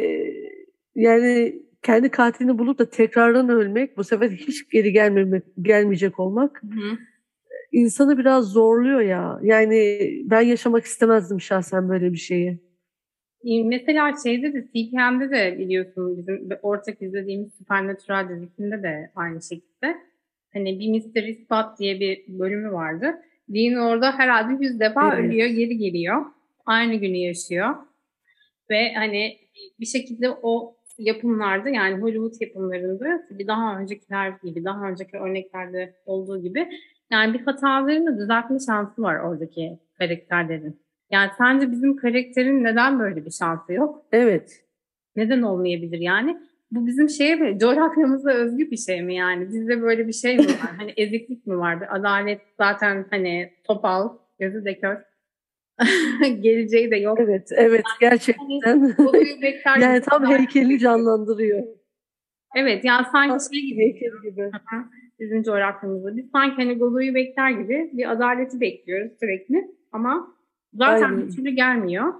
yani 0.94 1.64
kendi 1.84 2.10
katilini 2.10 2.58
bulup 2.58 2.78
da 2.78 2.90
tekrardan 2.90 3.48
ölmek, 3.48 3.96
bu 3.96 4.04
sefer 4.04 4.30
hiç 4.30 4.70
geri 4.70 4.92
gelmemek, 4.92 5.42
gelmeyecek 5.62 6.20
olmak 6.20 6.62
hı 6.62 6.66
hı. 6.66 6.98
insanı 7.72 8.18
biraz 8.18 8.44
zorluyor 8.44 9.00
ya. 9.00 9.40
Yani 9.42 9.98
ben 10.24 10.40
yaşamak 10.40 10.84
istemezdim 10.84 11.40
şahsen 11.40 11.88
böyle 11.88 12.12
bir 12.12 12.18
şeyi. 12.18 12.58
Mesela 13.64 14.12
şeyde 14.24 14.52
de 14.52 14.64
CPM'de 14.64 15.30
de 15.30 15.58
biliyorsun 15.58 16.16
bizim 16.16 16.48
ortak 16.62 17.02
izlediğimiz 17.02 17.54
Supernatural 17.54 18.28
dizisinde 18.28 18.82
de 18.82 19.10
aynı 19.14 19.42
şekilde. 19.42 19.96
Hani 20.52 20.80
bir 20.80 20.90
Mystery 20.90 21.34
Spot 21.34 21.78
diye 21.78 22.00
bir 22.00 22.24
bölümü 22.28 22.72
vardı. 22.72 23.14
Dean 23.48 23.86
orada 23.86 24.18
herhalde 24.18 24.64
yüz 24.64 24.80
defa 24.80 25.14
evet. 25.14 25.24
ölüyor, 25.24 25.48
geri 25.48 25.78
geliyor. 25.78 26.24
Aynı 26.66 26.94
günü 26.94 27.16
yaşıyor. 27.16 27.74
Ve 28.70 28.94
hani 28.94 29.36
bir 29.80 29.86
şekilde 29.86 30.30
o 30.30 30.76
yapımlarda 30.98 31.68
yani 31.68 32.02
Hollywood 32.02 32.40
yapımlarında 32.40 33.26
tabii 33.28 33.46
daha 33.46 33.78
öncekiler 33.78 34.34
gibi, 34.44 34.64
daha 34.64 34.88
önceki 34.88 35.16
örneklerde 35.16 35.94
olduğu 36.06 36.42
gibi 36.42 36.68
yani 37.10 37.34
bir 37.34 37.40
hatalarını 37.40 38.18
düzeltme 38.18 38.58
şansı 38.66 39.02
var 39.02 39.18
oradaki 39.18 39.78
karakterlerin. 39.98 40.80
Yani 41.10 41.30
sence 41.38 41.70
bizim 41.70 41.96
karakterin 41.96 42.64
neden 42.64 43.00
böyle 43.00 43.24
bir 43.24 43.30
şansı 43.30 43.72
yok? 43.72 44.06
Evet. 44.12 44.64
Neden 45.16 45.42
olmayabilir 45.42 45.98
yani? 45.98 46.40
Bu 46.70 46.86
bizim 46.86 47.08
şeye 47.08 47.36
mi, 47.36 47.58
coğrafyamıza 47.58 48.30
özgü 48.30 48.70
bir 48.70 48.76
şey 48.76 49.02
mi 49.02 49.14
yani? 49.14 49.48
Bizde 49.48 49.82
böyle 49.82 50.06
bir 50.06 50.12
şey 50.12 50.36
mi 50.36 50.46
var? 50.46 50.72
hani 50.78 50.92
eziklik 50.96 51.46
mi 51.46 51.58
var? 51.58 51.80
Bir 51.80 51.96
adalet 51.96 52.40
zaten 52.58 53.06
hani 53.10 53.52
topal, 53.64 54.08
gözü 54.38 54.64
de 54.64 54.78
kör. 54.78 54.96
geleceği 56.40 56.90
de 56.90 56.96
yok. 56.96 57.18
Evet, 57.20 57.48
evet 57.56 57.84
gerçekten. 58.00 58.94
Yani, 59.66 59.82
yani 59.82 60.00
tam 60.00 60.26
heykeli 60.26 60.78
canlandırıyor. 60.78 61.64
Evet, 62.56 62.84
yani 62.84 63.06
sanki 63.12 63.44
şey 63.54 63.62
gibi. 63.66 63.80
Heykel 63.80 64.10
gibi. 64.22 64.50
Bizim 65.20 65.42
coğrafyamızda. 65.42 66.16
Biz 66.16 66.30
sanki 66.32 66.56
hani 66.56 66.78
Godoy'u 66.78 67.14
bekler 67.14 67.50
gibi 67.50 67.90
bir 67.92 68.12
adaleti 68.12 68.60
bekliyoruz 68.60 69.12
sürekli. 69.20 69.70
Ama 69.92 70.34
zaten 70.74 71.02
Aynen. 71.02 71.26
bir 71.26 71.36
türlü 71.36 71.50
gelmiyor. 71.50 72.14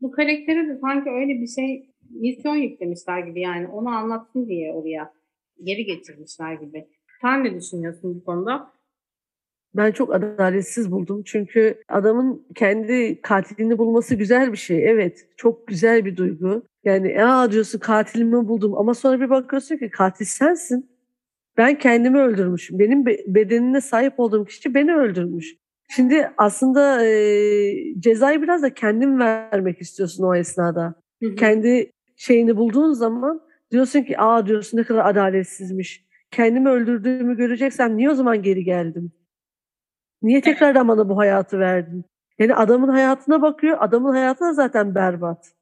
Bu 0.00 0.10
karaktere 0.10 0.68
de 0.68 0.78
sanki 0.80 1.10
öyle 1.10 1.40
bir 1.40 1.46
şey 1.46 1.86
misyon 2.10 2.54
yüklemişler 2.56 3.18
gibi 3.18 3.40
yani. 3.40 3.68
Onu 3.68 3.88
anlatsın 3.88 4.48
diye 4.48 4.72
oraya 4.72 5.12
geri 5.62 5.84
getirmişler 5.84 6.54
gibi. 6.54 6.86
Sen 7.20 7.44
ne 7.44 7.54
düşünüyorsun 7.54 8.14
bu 8.20 8.24
konuda? 8.24 8.72
Ben 9.76 9.92
çok 9.92 10.14
adaletsiz 10.14 10.90
buldum. 10.90 11.22
Çünkü 11.24 11.82
adamın 11.88 12.46
kendi 12.54 13.20
katilini 13.22 13.78
bulması 13.78 14.14
güzel 14.14 14.52
bir 14.52 14.56
şey. 14.56 14.90
Evet, 14.90 15.28
çok 15.36 15.66
güzel 15.66 16.04
bir 16.04 16.16
duygu. 16.16 16.62
Yani 16.84 17.24
aa 17.24 17.52
diyorsun 17.52 17.78
katilimi 17.78 18.48
buldum 18.48 18.74
ama 18.78 18.94
sonra 18.94 19.20
bir 19.20 19.30
bakıyorsun 19.30 19.76
ki 19.76 19.90
katil 19.90 20.24
sensin. 20.24 20.90
Ben 21.56 21.78
kendimi 21.78 22.18
öldürmüşüm. 22.18 22.78
Benim 22.78 23.06
bedenine 23.06 23.80
sahip 23.80 24.20
olduğum 24.20 24.44
kişi 24.44 24.74
beni 24.74 24.94
öldürmüş. 24.96 25.56
Şimdi 25.88 26.30
aslında 26.36 27.06
e, 27.06 28.00
cezayı 28.00 28.42
biraz 28.42 28.62
da 28.62 28.74
kendin 28.74 29.18
vermek 29.18 29.80
istiyorsun 29.80 30.24
o 30.24 30.34
esnada. 30.34 30.94
Hı 31.22 31.28
hı. 31.28 31.34
Kendi 31.34 31.90
şeyini 32.16 32.56
bulduğun 32.56 32.92
zaman 32.92 33.40
diyorsun 33.70 34.02
ki 34.02 34.18
aa 34.18 34.46
diyorsun 34.46 34.78
ne 34.78 34.84
kadar 34.84 35.10
adaletsizmiş. 35.10 36.06
Kendimi 36.30 36.68
öldürdüğümü 36.68 37.36
göreceksem 37.36 37.96
niye 37.96 38.10
o 38.10 38.14
zaman 38.14 38.42
geri 38.42 38.64
geldim? 38.64 39.12
Niye 40.26 40.40
tekrardan 40.40 40.88
bana 40.88 41.08
bu 41.08 41.18
hayatı 41.18 41.58
verdin? 41.58 42.04
Yani 42.38 42.54
adamın 42.54 42.88
hayatına 42.88 43.42
bakıyor. 43.42 43.76
Adamın 43.80 44.12
hayatı 44.12 44.44
da 44.44 44.52
zaten 44.52 44.94
berbat. 44.94 45.52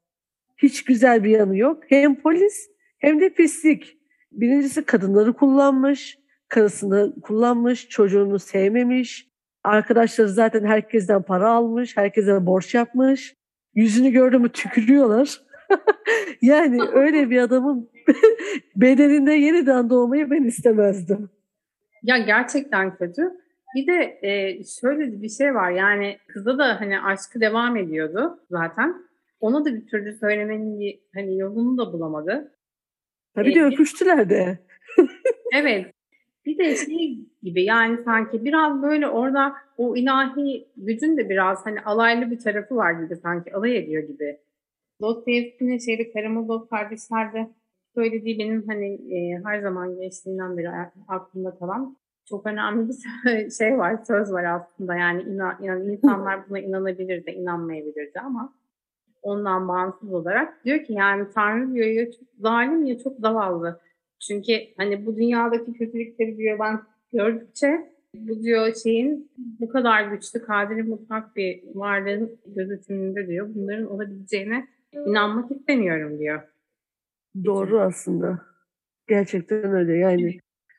Hiç 0.56 0.84
güzel 0.84 1.24
bir 1.24 1.30
yanı 1.30 1.56
yok. 1.56 1.82
Hem 1.88 2.14
polis 2.20 2.70
hem 2.98 3.20
de 3.20 3.28
pislik. 3.28 3.98
Birincisi 4.32 4.84
kadınları 4.84 5.32
kullanmış, 5.32 6.18
karısını 6.48 7.14
kullanmış, 7.22 7.88
çocuğunu 7.88 8.38
sevmemiş. 8.38 9.28
Arkadaşları 9.64 10.28
zaten 10.28 10.64
herkesten 10.64 11.22
para 11.22 11.48
almış, 11.48 11.96
herkese 11.96 12.46
borç 12.46 12.74
yapmış. 12.74 13.34
Yüzünü 13.74 14.10
gördü 14.10 14.38
mü 14.38 14.48
tükürüyorlar. 14.48 15.40
yani 16.42 16.82
öyle 16.92 17.30
bir 17.30 17.38
adamın 17.38 17.90
bedeninde 18.76 19.32
yeniden 19.32 19.90
doğmayı 19.90 20.30
ben 20.30 20.42
istemezdim. 20.42 21.30
Ya 22.02 22.18
gerçekten 22.18 22.96
kötü. 22.96 23.43
Bir 23.74 23.86
de 23.86 24.18
e, 24.22 24.64
şöyle 24.80 25.22
bir 25.22 25.28
şey 25.28 25.54
var 25.54 25.70
yani 25.70 26.18
kıza 26.28 26.58
da 26.58 26.80
hani 26.80 27.00
aşkı 27.00 27.40
devam 27.40 27.76
ediyordu 27.76 28.40
zaten. 28.50 28.94
Ona 29.40 29.64
da 29.64 29.74
bir 29.74 29.86
türlü 29.86 30.12
söylemenin 30.12 30.80
bir 30.80 31.00
hani 31.14 31.38
yolunu 31.38 31.78
da 31.78 31.92
bulamadı. 31.92 32.52
Tabii 33.34 33.52
ee, 33.52 33.54
de 33.54 33.64
öpüştüler 33.64 34.30
de. 34.30 34.58
evet. 35.54 35.94
Bir 36.46 36.58
de 36.58 36.76
şey 36.76 37.18
gibi 37.42 37.64
yani 37.64 37.98
sanki 38.04 38.44
biraz 38.44 38.82
böyle 38.82 39.08
orada 39.08 39.54
o 39.76 39.96
ilahi 39.96 40.68
gücün 40.76 41.16
de 41.16 41.28
biraz 41.28 41.66
hani 41.66 41.80
alaylı 41.80 42.30
bir 42.30 42.38
tarafı 42.38 42.76
var 42.76 43.02
gibi 43.02 43.16
sanki 43.16 43.54
alay 43.54 43.76
ediyor 43.76 44.02
gibi. 44.02 44.40
Dostoyevski'nin 45.00 45.78
şeyde 45.78 46.12
Karamazov 46.12 46.66
kardeşlerde 46.66 47.50
söylediği 47.94 48.38
benim 48.38 48.66
hani 48.66 49.14
e, 49.14 49.40
her 49.44 49.60
zaman 49.60 50.00
geçtiğinden 50.00 50.58
beri 50.58 50.68
aklımda 51.08 51.58
kalan 51.58 51.96
çok 52.28 52.46
önemli 52.46 52.88
bir 52.88 53.50
şey 53.50 53.78
var, 53.78 53.98
söz 54.06 54.32
var 54.32 54.44
aslında. 54.44 54.94
Yani 54.94 55.22
inan, 55.22 55.56
yani 55.62 55.92
insanlar 55.92 56.48
buna 56.48 56.58
inanabilir 56.58 57.26
de 57.26 57.32
inanmayabilir 57.32 58.14
de 58.14 58.20
ama 58.20 58.54
ondan 59.22 59.68
bağımsız 59.68 60.12
olarak 60.12 60.64
diyor 60.64 60.84
ki 60.84 60.92
yani 60.92 61.26
Tanrı 61.34 61.74
diyor 61.74 61.86
ya 61.86 62.10
çok 62.10 62.28
zalim 62.38 62.84
ya 62.84 62.98
çok 62.98 63.18
zavallı. 63.18 63.80
Çünkü 64.28 64.52
hani 64.76 65.06
bu 65.06 65.16
dünyadaki 65.16 65.72
kötülükleri 65.72 66.36
diyor 66.36 66.58
ben 66.58 66.80
gördükçe 67.12 67.94
bu 68.14 68.42
diyor 68.42 68.74
şeyin 68.74 69.30
bu 69.36 69.68
kadar 69.68 70.10
güçlü, 70.10 70.42
kaderi 70.42 70.82
mutlak 70.82 71.36
bir 71.36 71.62
varlığın 71.74 72.38
gözetiminde 72.46 73.26
diyor. 73.26 73.48
Bunların 73.54 73.90
olabileceğine 73.90 74.68
inanmak 74.92 75.50
istemiyorum 75.50 76.18
diyor. 76.18 76.42
Doğru 77.44 77.80
aslında. 77.80 78.40
Gerçekten 79.08 79.72
öyle 79.72 79.96
yani. 79.96 80.38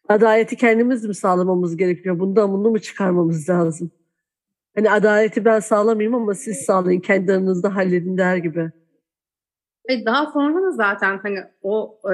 Adaleti 0.09 0.55
kendimiz 0.55 1.05
mi 1.05 1.15
sağlamamız 1.15 1.77
gerekiyor? 1.77 2.19
Bundan 2.19 2.53
bunu 2.53 2.69
mu 2.69 2.79
çıkarmamız 2.79 3.49
lazım? 3.49 3.91
Hani 4.75 4.91
adaleti 4.91 5.45
ben 5.45 5.59
sağlamayayım 5.59 6.15
ama 6.15 6.33
siz 6.33 6.57
sağlayın, 6.57 6.99
kendi 6.99 7.31
aranızda 7.31 7.75
halledin 7.75 8.17
der 8.17 8.37
gibi. 8.37 8.71
Ve 9.89 10.05
daha 10.05 10.25
sonra 10.25 10.63
da 10.63 10.71
zaten 10.71 11.17
hani 11.17 11.39
o 11.61 11.99
e, 12.05 12.13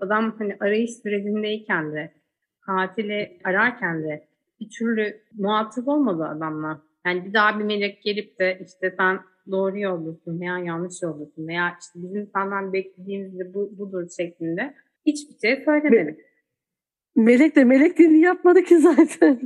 adam 0.00 0.34
hani 0.38 0.56
arayış 0.60 0.90
sürecindeyken 0.90 1.92
de 1.92 2.12
katili 2.60 3.40
ararken 3.44 4.02
de 4.02 4.28
bir 4.60 4.70
türlü 4.78 5.20
muhatap 5.38 5.88
olmadı 5.88 6.24
adamla. 6.24 6.82
Yani 7.06 7.24
bir 7.24 7.32
daha 7.32 7.58
bir 7.58 7.64
melek 7.64 8.02
gelip 8.02 8.38
de 8.38 8.60
işte 8.66 8.94
sen 8.96 9.20
doğru 9.50 9.78
yoldasın 9.78 10.40
veya 10.40 10.58
yanlış 10.58 11.02
yoldasın 11.02 11.48
veya 11.48 11.76
işte 11.80 12.02
bizim 12.02 12.30
senden 12.34 12.72
beklediğimiz 12.72 13.38
de 13.38 13.54
bu, 13.54 13.78
budur 13.78 14.08
şeklinde 14.16 14.74
hiçbir 15.06 15.38
şey 15.38 15.64
söylemedi. 15.64 16.18
Melek 17.18 17.56
de 17.56 17.64
melekliğini 17.64 18.20
yapmadı 18.20 18.62
ki 18.62 18.78
zaten. 18.78 19.40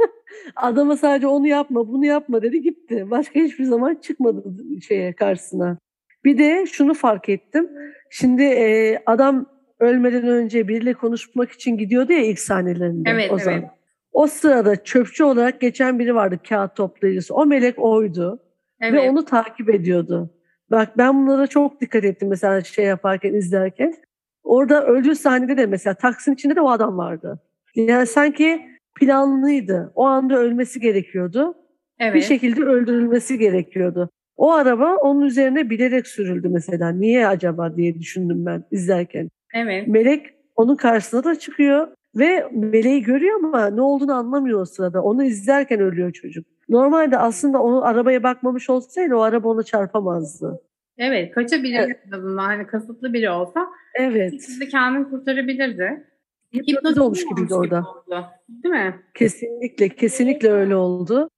Adama 0.56 0.96
sadece 0.96 1.26
onu 1.26 1.46
yapma, 1.46 1.88
bunu 1.88 2.06
yapma 2.06 2.42
dedi 2.42 2.62
gitti. 2.62 3.10
Başka 3.10 3.40
hiçbir 3.40 3.64
zaman 3.64 3.94
çıkmadı 3.94 4.44
şeye 4.88 5.12
karşısına. 5.12 5.78
Bir 6.24 6.38
de 6.38 6.66
şunu 6.66 6.94
fark 6.94 7.28
ettim. 7.28 7.70
Şimdi 8.10 8.42
e, 8.42 8.98
adam 9.06 9.46
ölmeden 9.80 10.28
önce 10.28 10.68
biriyle 10.68 10.94
konuşmak 10.94 11.52
için 11.52 11.76
gidiyordu 11.76 12.12
ya 12.12 12.24
ilk 12.24 12.38
sahnelerinde. 12.38 13.10
Evet, 13.10 13.32
o 13.32 13.38
zaman. 13.38 13.58
evet. 13.58 13.70
O 14.12 14.26
sırada 14.26 14.84
çöpçü 14.84 15.24
olarak 15.24 15.60
geçen 15.60 15.98
biri 15.98 16.14
vardı 16.14 16.38
kağıt 16.48 16.76
toplayıcısı. 16.76 17.34
O 17.34 17.46
melek 17.46 17.78
oydu. 17.78 18.42
Evet. 18.80 18.92
Ve 18.92 19.10
onu 19.10 19.24
takip 19.24 19.70
ediyordu. 19.70 20.30
Bak 20.70 20.98
ben 20.98 21.22
bunlara 21.22 21.46
çok 21.46 21.80
dikkat 21.80 22.04
ettim 22.04 22.28
mesela 22.28 22.60
şey 22.60 22.84
yaparken, 22.84 23.34
izlerken. 23.34 23.94
Orada 24.44 24.86
öldüğü 24.86 25.14
sahnede 25.14 25.56
de 25.56 25.66
mesela 25.66 25.94
Taksim 25.94 26.34
içinde 26.34 26.56
de 26.56 26.60
o 26.60 26.70
adam 26.70 26.98
vardı. 26.98 27.40
Yani 27.74 28.06
sanki 28.06 28.62
planlıydı. 29.00 29.92
O 29.94 30.04
anda 30.04 30.38
ölmesi 30.38 30.80
gerekiyordu. 30.80 31.54
Evet. 31.98 32.14
Bir 32.14 32.20
şekilde 32.20 32.64
öldürülmesi 32.64 33.38
gerekiyordu. 33.38 34.10
O 34.36 34.52
araba 34.52 34.96
onun 34.96 35.20
üzerine 35.20 35.70
bilerek 35.70 36.06
sürüldü 36.06 36.48
mesela. 36.48 36.88
Niye 36.88 37.26
acaba 37.26 37.76
diye 37.76 37.94
düşündüm 37.94 38.46
ben 38.46 38.64
izlerken. 38.70 39.30
Evet. 39.54 39.88
Melek 39.88 40.26
onun 40.56 40.76
karşısına 40.76 41.24
da 41.24 41.38
çıkıyor 41.38 41.88
ve 42.16 42.48
meleği 42.52 43.02
görüyor 43.02 43.44
ama 43.44 43.66
ne 43.66 43.80
olduğunu 43.80 44.14
anlamıyor 44.14 44.60
o 44.60 44.64
sırada. 44.64 45.02
Onu 45.02 45.24
izlerken 45.24 45.80
ölüyor 45.80 46.12
çocuk. 46.12 46.46
Normalde 46.68 47.18
aslında 47.18 47.62
onu 47.62 47.84
arabaya 47.84 48.22
bakmamış 48.22 48.70
olsaydı 48.70 49.14
o 49.14 49.20
araba 49.20 49.48
onu 49.48 49.62
çarpamazdı. 49.64 50.60
Evet, 50.98 51.34
kaçabilir 51.34 51.78
evet. 51.78 52.00
Hani 52.36 52.66
kasıtlı 52.66 53.12
biri 53.12 53.30
olsa 53.30 53.68
evet. 53.94 54.32
de 54.60 54.68
kendini 54.68 55.10
kurtarabilirdi. 55.10 56.12
Hipnoz 56.54 56.98
olmuş 56.98 57.24
gibiydi 57.24 57.54
orada. 57.54 57.80
Oldu, 57.80 58.26
değil 58.48 58.74
mi? 58.74 59.02
Kesinlikle, 59.14 59.88
kesinlikle 59.88 60.50
öyle 60.50 60.76
oldu. 60.76 61.30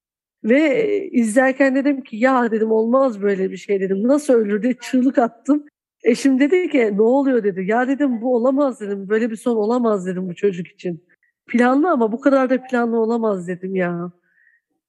Ve 0.45 0.89
izlerken 1.11 1.75
dedim 1.75 2.01
ki 2.01 2.17
ya 2.17 2.51
dedim 2.51 2.73
olmaz 2.73 3.23
böyle 3.23 3.51
bir 3.51 3.57
şey 3.57 3.81
dedim. 3.81 4.09
Nasıl 4.09 4.35
ölür 4.35 4.63
diye 4.63 4.75
çığlık 4.75 5.19
attım. 5.19 5.67
Eşim 6.03 6.41
dedi 6.41 6.71
ki 6.71 6.91
ne 6.97 7.03
oluyor 7.03 7.45
dedi. 7.45 7.65
Ya 7.67 7.89
dedim 7.89 8.21
bu 8.21 8.35
olamaz 8.37 8.81
dedim. 8.81 9.09
Böyle 9.09 9.31
bir 9.31 9.37
son 9.37 9.57
olamaz 9.57 10.07
dedim 10.07 10.29
bu 10.29 10.35
çocuk 10.35 10.67
için. 10.67 11.05
Planlı 11.47 11.91
ama 11.91 12.13
bu 12.13 12.21
kadar 12.21 12.51
da 12.51 12.63
planlı 12.63 12.99
olamaz 12.99 13.49
dedim 13.49 13.77
ya. 13.77 14.13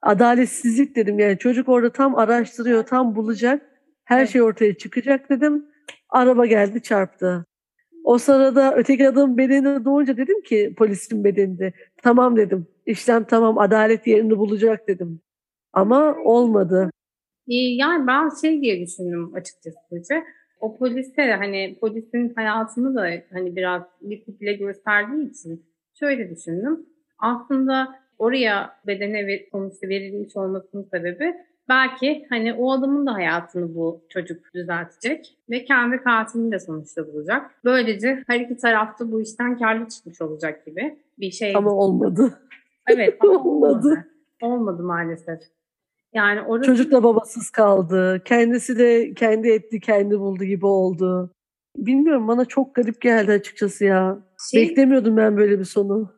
Adaletsizlik 0.01 0.95
dedim 0.95 1.19
yani 1.19 1.37
çocuk 1.37 1.69
orada 1.69 1.91
tam 1.91 2.15
araştırıyor, 2.15 2.83
tam 2.85 3.15
bulacak. 3.15 3.61
Her 4.05 4.19
evet. 4.19 4.29
şey 4.29 4.41
ortaya 4.41 4.77
çıkacak 4.77 5.29
dedim. 5.29 5.65
Araba 6.09 6.45
geldi 6.45 6.81
çarptı. 6.81 7.45
O 8.05 8.17
sırada 8.17 8.75
öteki 8.75 9.09
adam 9.09 9.37
bedenine 9.37 9.85
doğunca 9.85 10.17
dedim 10.17 10.41
ki 10.41 10.73
polisin 10.77 11.23
bedeninde. 11.23 11.73
Tamam 12.03 12.37
dedim. 12.37 12.67
İşlem 12.85 13.23
tamam 13.23 13.57
adalet 13.57 14.07
yerini 14.07 14.37
bulacak 14.37 14.87
dedim. 14.87 15.21
Ama 15.73 16.15
olmadı. 16.23 16.89
Yani 17.47 18.07
ben 18.07 18.29
şey 18.41 18.61
diye 18.61 18.81
düşündüm 18.81 19.33
açıkçası. 19.33 19.77
O 20.59 20.77
polise 20.77 21.31
hani 21.31 21.77
polisin 21.81 22.33
hayatını 22.35 22.95
da 22.95 23.09
hani 23.31 23.55
biraz 23.55 23.81
bir 24.01 24.25
tiple 24.25 24.53
gösterdiği 24.53 25.29
için 25.29 25.65
şöyle 25.99 26.29
düşündüm. 26.29 26.85
Aslında 27.19 27.87
oraya 28.17 28.69
bedene 28.87 29.45
sonuçta 29.51 29.87
verilmiş 29.87 30.35
olmasının 30.35 30.83
sebebi 30.83 31.33
belki 31.69 32.25
hani 32.29 32.53
o 32.53 32.71
adamın 32.71 33.05
da 33.05 33.13
hayatını 33.13 33.75
bu 33.75 34.01
çocuk 34.09 34.53
düzeltecek 34.53 35.37
ve 35.49 35.65
kendi 35.65 35.97
katilini 35.97 36.51
de 36.51 36.59
sonuçta 36.59 37.07
bulacak. 37.07 37.51
Böylece 37.63 38.23
her 38.27 38.39
iki 38.39 38.57
tarafta 38.57 39.11
bu 39.11 39.21
işten 39.21 39.57
karlı 39.57 39.89
çıkmış 39.89 40.21
olacak 40.21 40.65
gibi 40.65 40.99
bir 41.19 41.31
şey. 41.31 41.55
Ama 41.55 41.71
olmadı. 41.71 42.39
Evet 42.87 43.17
ama 43.19 43.43
olmadı. 43.43 44.07
olmadı 44.41 44.83
maalesef. 44.83 45.39
Yani 46.13 46.41
orası... 46.41 46.67
Çocuk 46.67 46.91
da 46.91 47.03
babasız 47.03 47.49
kaldı. 47.49 48.21
Kendisi 48.25 48.77
de 48.77 49.13
kendi 49.13 49.49
etti, 49.49 49.79
kendi 49.79 50.19
buldu 50.19 50.43
gibi 50.43 50.65
oldu. 50.65 51.31
Bilmiyorum 51.77 52.27
bana 52.27 52.45
çok 52.45 52.75
garip 52.75 53.01
geldi 53.01 53.31
açıkçası 53.31 53.85
ya. 53.85 54.19
Şey, 54.51 54.61
Beklemiyordum 54.69 55.17
ben 55.17 55.37
böyle 55.37 55.59
bir 55.59 55.65
sonu. 55.65 56.11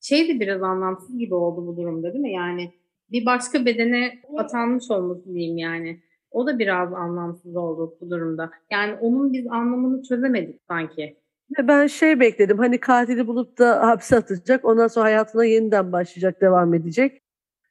Şey 0.00 0.28
de 0.28 0.40
biraz 0.40 0.62
anlamsız 0.62 1.18
gibi 1.18 1.34
oldu 1.34 1.66
bu 1.66 1.76
durumda 1.76 2.12
değil 2.12 2.22
mi? 2.22 2.32
Yani 2.32 2.72
bir 3.10 3.26
başka 3.26 3.66
bedene 3.66 4.12
atanmış 4.36 4.90
olması 4.90 5.34
diyeyim 5.34 5.58
yani. 5.58 6.00
O 6.30 6.46
da 6.46 6.58
biraz 6.58 6.92
anlamsız 6.92 7.56
oldu 7.56 7.96
bu 8.00 8.10
durumda. 8.10 8.50
Yani 8.70 8.94
onun 8.94 9.32
biz 9.32 9.46
anlamını 9.46 10.02
çözemedik 10.02 10.60
sanki. 10.68 11.16
Ben 11.58 11.86
şey 11.86 12.20
bekledim 12.20 12.58
hani 12.58 12.80
katili 12.80 13.26
bulup 13.26 13.58
da 13.58 13.86
hapse 13.86 14.16
atacak 14.16 14.64
ondan 14.64 14.88
sonra 14.88 15.04
hayatına 15.04 15.44
yeniden 15.44 15.92
başlayacak 15.92 16.40
devam 16.40 16.74
edecek. 16.74 17.22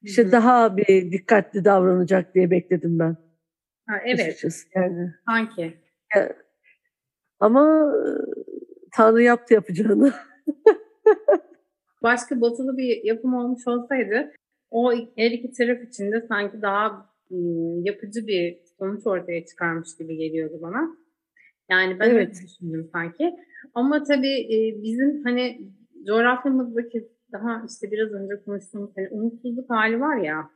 işte 0.02 0.32
daha 0.32 0.78
bir 0.78 1.12
dikkatli 1.12 1.66
davranacak 1.66 2.36
diye 2.36 2.52
bekledim 2.52 3.00
ben. 3.00 3.18
Ha, 3.88 3.96
evet. 4.06 4.28
Açıkçası 4.28 4.68
yani. 4.76 5.14
Sanki. 5.26 5.78
Ama 7.40 7.94
Tanrı 8.92 9.22
yaptı 9.22 9.54
yapacağını. 9.54 10.14
Başka 12.04 12.42
batılı 12.42 12.78
bir 12.78 13.04
yapım 13.04 13.34
olmuş 13.34 13.68
olsaydı 13.68 14.32
o 14.74 14.92
her 15.18 15.32
iki 15.32 15.52
taraf 15.52 15.84
için 15.84 16.12
de 16.12 16.26
sanki 16.28 16.62
daha 16.62 17.10
yapıcı 17.84 18.28
bir 18.28 18.58
sonuç 18.80 19.08
ortaya 19.08 19.46
çıkarmış 19.46 19.98
gibi 19.98 20.18
geliyordu 20.18 20.60
bana. 20.62 20.98
Yani 21.70 22.00
ben 22.00 22.10
evet. 22.10 22.16
öyle 22.16 22.32
düşündüm 22.32 22.90
sanki. 22.92 23.36
Ama 23.74 24.04
tabii 24.04 24.48
bizim 24.84 25.24
hani 25.24 25.62
coğrafyamızdaki 26.08 27.08
daha 27.32 27.66
işte 27.70 27.92
biraz 27.92 28.12
önce 28.12 28.44
konuştuğumuz 28.46 28.92
hani 28.96 29.08
umutsuzluk 29.10 29.70
hali 29.70 30.00
var 30.00 30.18
ya. 30.18 30.50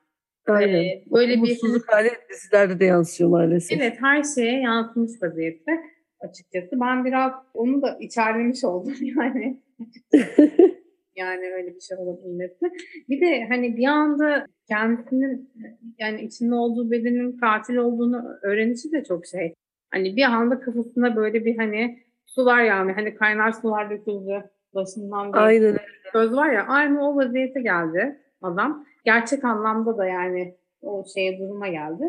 Aynen. 0.48 0.84
E, 0.84 1.04
böyle 1.12 1.34
umutsuzluk 1.34 1.88
bir 1.88 1.94
hali 1.94 2.10
dizilerde 2.30 2.80
de 2.80 2.86
yansıyor 2.86 3.30
maalesef. 3.30 3.82
Evet 3.82 3.98
her 4.02 4.24
şeye 4.24 4.62
yansımış 4.62 5.12
vaziyette 5.22 5.72
açıkçası. 6.20 6.80
Ben 6.82 7.06
biraz 7.06 7.34
onu 7.54 7.82
da 7.82 7.98
içerlemiş 8.00 8.64
oldum 8.64 8.94
yani. 9.02 9.62
yani 11.18 11.54
öyle 11.54 11.76
bir 11.76 11.82
şey 11.82 11.98
olabilmesi. 11.98 12.72
Bir 13.10 13.22
de 13.22 13.46
hani 13.50 13.78
bir 13.78 13.86
anda 13.86 14.46
kendisinin 14.68 15.50
yani 16.00 16.22
içinde 16.22 16.56
olduğu 16.56 16.92
bedenin 16.92 17.38
katil 17.38 17.76
olduğunu 17.76 18.38
öğrenişi 18.44 18.92
de 18.92 19.04
çok 19.04 19.26
şey. 19.26 19.54
Hani 19.92 20.16
bir 20.16 20.24
anda 20.24 20.60
kafasında 20.60 21.16
böyle 21.16 21.46
bir 21.46 21.58
hani 21.58 22.00
sular 22.26 22.64
yağmıyor. 22.64 22.98
Hani 22.98 23.16
kaynar 23.16 23.52
sular 23.52 23.90
döküldü 23.90 24.44
başından 24.76 25.34
bir 25.34 25.38
Aynen. 25.38 25.78
söz 26.12 26.34
var 26.34 26.50
ya. 26.50 26.66
Aynı 26.68 27.10
o 27.10 27.16
vaziyete 27.16 27.62
geldi 27.62 28.20
adam. 28.42 28.86
Gerçek 29.06 29.44
anlamda 29.44 29.98
da 29.98 30.06
yani 30.06 30.56
o 30.82 31.06
şeye 31.14 31.40
duruma 31.40 31.68
geldi. 31.68 32.04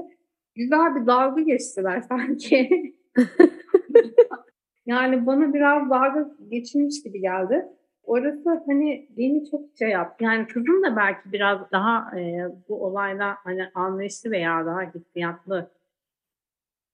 Güzel 0.55 0.95
bir 0.95 1.07
dalga 1.07 1.41
geçtiler 1.41 2.01
sanki. 2.09 2.69
yani 4.87 5.27
bana 5.27 5.55
biraz 5.55 5.91
dalga 5.91 6.31
geçilmiş 6.51 7.03
gibi 7.03 7.21
geldi. 7.21 7.69
Orası 8.09 8.63
hani 8.67 9.09
beni 9.17 9.51
çok 9.51 9.61
şey 9.79 9.89
yaptı. 9.89 10.25
Yani 10.25 10.47
kızım 10.47 10.83
da 10.83 10.97
belki 10.97 11.33
biraz 11.33 11.59
daha 11.73 12.19
e, 12.19 12.47
bu 12.69 12.85
olayla 12.85 13.37
hani 13.45 13.63
anlayışlı 13.75 14.31
veya 14.31 14.67
daha 14.67 14.81
hissiyatlı 14.83 15.71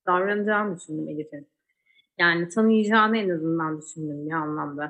davranacağını 0.07 0.75
düşündüm 0.75 1.09
Elif'in. 1.09 1.47
Yani 2.19 2.49
tanıyacağını 2.49 3.17
en 3.17 3.29
azından 3.29 3.81
düşündüm 3.81 4.25
bir 4.25 4.31
anlamda. 4.31 4.83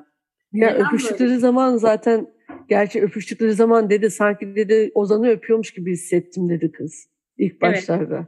Ya 0.53 0.69
Neden 0.69 0.87
öpüştükleri 0.87 1.29
böyle? 1.29 1.39
zaman 1.39 1.77
zaten 1.77 2.27
gerçi 2.69 3.01
öpüştükleri 3.01 3.53
zaman 3.53 3.89
dedi 3.89 4.09
sanki 4.09 4.55
dedi 4.55 4.91
Ozan'ı 4.95 5.29
öpüyormuş 5.29 5.73
gibi 5.73 5.91
hissettim 5.91 6.49
dedi 6.49 6.71
kız 6.71 7.09
ilk 7.37 7.61
başlarda. 7.61 8.15
Evet. 8.15 8.27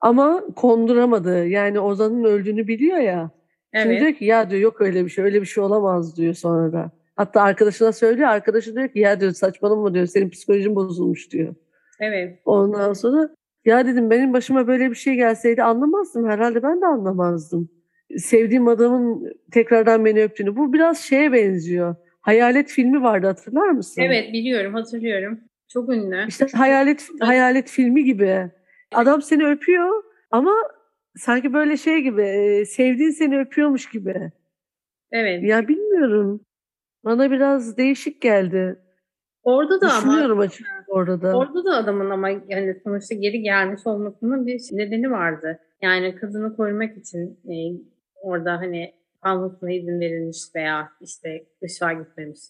Ama 0.00 0.44
konduramadı. 0.56 1.46
Yani 1.46 1.80
Ozan'ın 1.80 2.24
öldüğünü 2.24 2.68
biliyor 2.68 2.98
ya. 2.98 3.30
Evet. 3.72 3.84
Şimdi 3.84 4.00
diyor 4.00 4.12
ki 4.12 4.24
ya 4.24 4.50
diyor 4.50 4.62
yok 4.62 4.80
öyle 4.80 5.04
bir 5.04 5.10
şey 5.10 5.24
öyle 5.24 5.40
bir 5.40 5.46
şey 5.46 5.64
olamaz 5.64 6.16
diyor 6.16 6.34
sonra 6.34 6.72
da. 6.72 6.99
Hatta 7.20 7.42
arkadaşına 7.42 7.92
söylüyor. 7.92 8.28
Arkadaşı 8.28 8.76
diyor 8.76 8.88
ki 8.88 8.98
ya 8.98 9.20
diyor 9.20 9.32
saçmalama 9.32 9.94
diyor 9.94 10.06
senin 10.06 10.30
psikolojin 10.30 10.76
bozulmuş 10.76 11.32
diyor. 11.32 11.54
Evet. 12.00 12.38
Ondan 12.44 12.92
sonra 12.92 13.30
ya 13.64 13.86
dedim 13.86 14.10
benim 14.10 14.32
başıma 14.32 14.66
böyle 14.66 14.90
bir 14.90 14.94
şey 14.94 15.14
gelseydi 15.14 15.62
anlamazdım. 15.62 16.28
Herhalde 16.28 16.62
ben 16.62 16.80
de 16.80 16.86
anlamazdım. 16.86 17.70
Sevdiğim 18.16 18.68
adamın 18.68 19.32
tekrardan 19.52 20.04
beni 20.04 20.22
öptüğünü. 20.22 20.56
Bu 20.56 20.72
biraz 20.72 20.98
şeye 20.98 21.32
benziyor. 21.32 21.96
Hayalet 22.20 22.68
filmi 22.68 23.02
vardı 23.02 23.26
hatırlar 23.26 23.68
mısın? 23.68 24.02
Evet 24.02 24.32
biliyorum 24.32 24.74
hatırlıyorum. 24.74 25.40
Çok 25.68 25.88
ünlü. 25.88 26.26
İşte 26.28 26.46
hayalet 26.54 27.08
hayalet 27.20 27.70
filmi 27.70 28.04
gibi. 28.04 28.50
Adam 28.94 29.22
seni 29.22 29.46
öpüyor 29.46 30.02
ama 30.30 30.54
sanki 31.16 31.52
böyle 31.52 31.76
şey 31.76 32.00
gibi 32.00 32.64
sevdiğin 32.66 33.10
seni 33.10 33.40
öpüyormuş 33.40 33.90
gibi. 33.90 34.32
Evet. 35.12 35.42
Ya 35.42 35.68
bilmiyorum. 35.68 36.40
Bana 37.04 37.30
biraz 37.30 37.76
değişik 37.76 38.22
geldi. 38.22 38.78
Orada 39.42 39.80
da 39.80 39.86
Düşünüyorum 39.86 40.32
ama 40.32 40.42
açıkçası 40.42 40.84
orada 40.88 41.22
da. 41.22 41.36
Orada 41.36 41.64
da 41.64 41.76
adamın 41.76 42.10
ama 42.10 42.28
yani 42.28 42.80
sonuçta 42.84 43.14
geri 43.14 43.42
gelmiş 43.42 43.80
olmasının 43.84 44.46
bir 44.46 44.60
nedeni 44.72 45.10
vardı. 45.10 45.58
Yani 45.82 46.14
kızını 46.14 46.56
korumak 46.56 46.96
için 46.96 47.40
e, 47.48 47.54
orada 48.22 48.52
hani 48.52 48.94
almasına 49.22 49.72
izin 49.72 50.00
verilmiş 50.00 50.38
veya 50.54 50.88
işte 51.00 51.46
ışığa 51.64 51.92
gitmemiş 51.92 52.40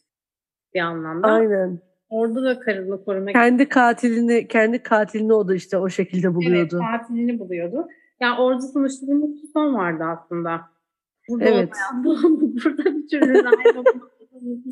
bir 0.75 0.81
anlamda. 0.81 1.27
Aynen. 1.27 1.81
Orada 2.09 2.45
da 2.45 2.61
karını 2.61 3.05
korumak 3.05 3.35
kendi 3.35 3.69
katilini 3.69 4.49
kendi 4.49 4.83
katilini 4.83 5.33
o 5.33 5.49
da 5.49 5.55
işte 5.55 5.77
o 5.77 5.89
şekilde 5.89 6.35
buluyordu. 6.35 6.81
Evet, 6.83 7.01
katilini 7.01 7.39
buluyordu. 7.39 7.89
Yani 8.21 8.41
orada 8.41 8.61
sonuçta 8.61 9.07
bir 9.07 9.13
mutlu 9.13 9.49
son 9.53 9.75
vardı 9.75 10.05
aslında. 10.05 10.61
Burada 11.29 11.45
evet. 11.45 11.73
Olmayan, 12.05 12.41
burada 12.41 12.85
bir 12.85 13.09
türlü 13.09 13.45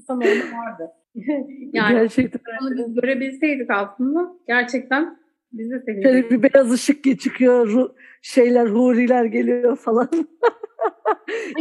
son 0.07 0.21
vardı. 0.21 0.93
yani 1.73 1.95
gerçekten. 1.95 2.41
onu 2.63 2.77
biz 2.77 2.95
görebilseydik 2.95 3.71
aslında 3.71 4.33
gerçekten 4.47 5.19
biz 5.53 5.71
de 5.71 5.81
sevindik. 5.81 6.05
Şöyle 6.05 6.31
bir 6.31 6.43
beyaz 6.43 6.73
ışık 6.73 7.21
çıkıyor, 7.21 7.91
şeyler, 8.23 8.67
huriler 8.67 9.25
geliyor 9.25 9.77
falan. 9.77 10.09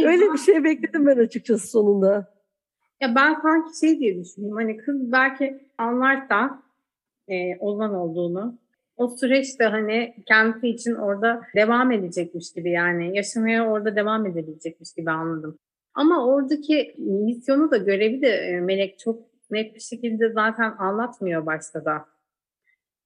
Öyle 0.06 0.32
bir 0.32 0.38
şey 0.38 0.64
bekledim 0.64 1.06
ben 1.06 1.16
açıkçası 1.16 1.66
sonunda. 1.66 2.38
Ya 3.00 3.14
ben 3.14 3.34
sanki 3.42 3.78
şey 3.78 3.98
diye 3.98 4.24
düşündüm. 4.24 4.56
Hani 4.56 4.76
kız 4.76 5.12
belki 5.12 5.58
anlarsa 5.78 6.62
e, 7.28 7.56
Ozan 7.58 7.94
olduğunu 7.94 8.58
o 8.96 9.08
süreçte 9.08 9.64
hani 9.64 10.14
kendisi 10.26 10.68
için 10.68 10.94
orada 10.94 11.40
devam 11.56 11.92
edecekmiş 11.92 12.52
gibi 12.52 12.70
yani 12.70 13.16
yaşamaya 13.16 13.70
orada 13.70 13.96
devam 13.96 14.26
edebilecekmiş 14.26 14.92
gibi 14.94 15.10
anladım. 15.10 15.58
Ama 15.98 16.26
oradaki 16.26 16.94
misyonu 16.98 17.70
da 17.70 17.76
görevi 17.76 18.22
de 18.22 18.28
e, 18.28 18.60
Melek 18.60 18.98
çok 18.98 19.22
net 19.50 19.74
bir 19.74 19.80
şekilde 19.80 20.32
zaten 20.32 20.74
anlatmıyor 20.78 21.46
başta 21.46 21.84
da. 21.84 22.04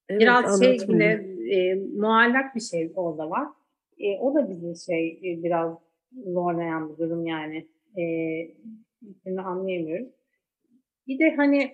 Evet, 0.09 0.21
Biraz 0.21 0.63
şey 0.63 0.79
yine 0.89 1.05
e, 1.57 1.75
muallak 1.75 2.55
bir 2.55 2.61
şey 2.61 2.93
orada 2.95 3.31
var. 3.31 3.49
E, 3.99 4.19
o 4.19 4.35
da 4.35 4.51
bizi 4.51 4.85
şey 4.87 5.09
e, 5.09 5.43
biraz 5.43 5.79
zorlayan 6.27 6.93
bir 6.93 6.99
durum 6.99 7.27
yani. 7.27 7.69
E, 7.99 8.05
şimdi 9.23 9.41
anlayamıyoruz. 9.41 10.09
Bir 11.07 11.19
de 11.19 11.37
hani 11.37 11.73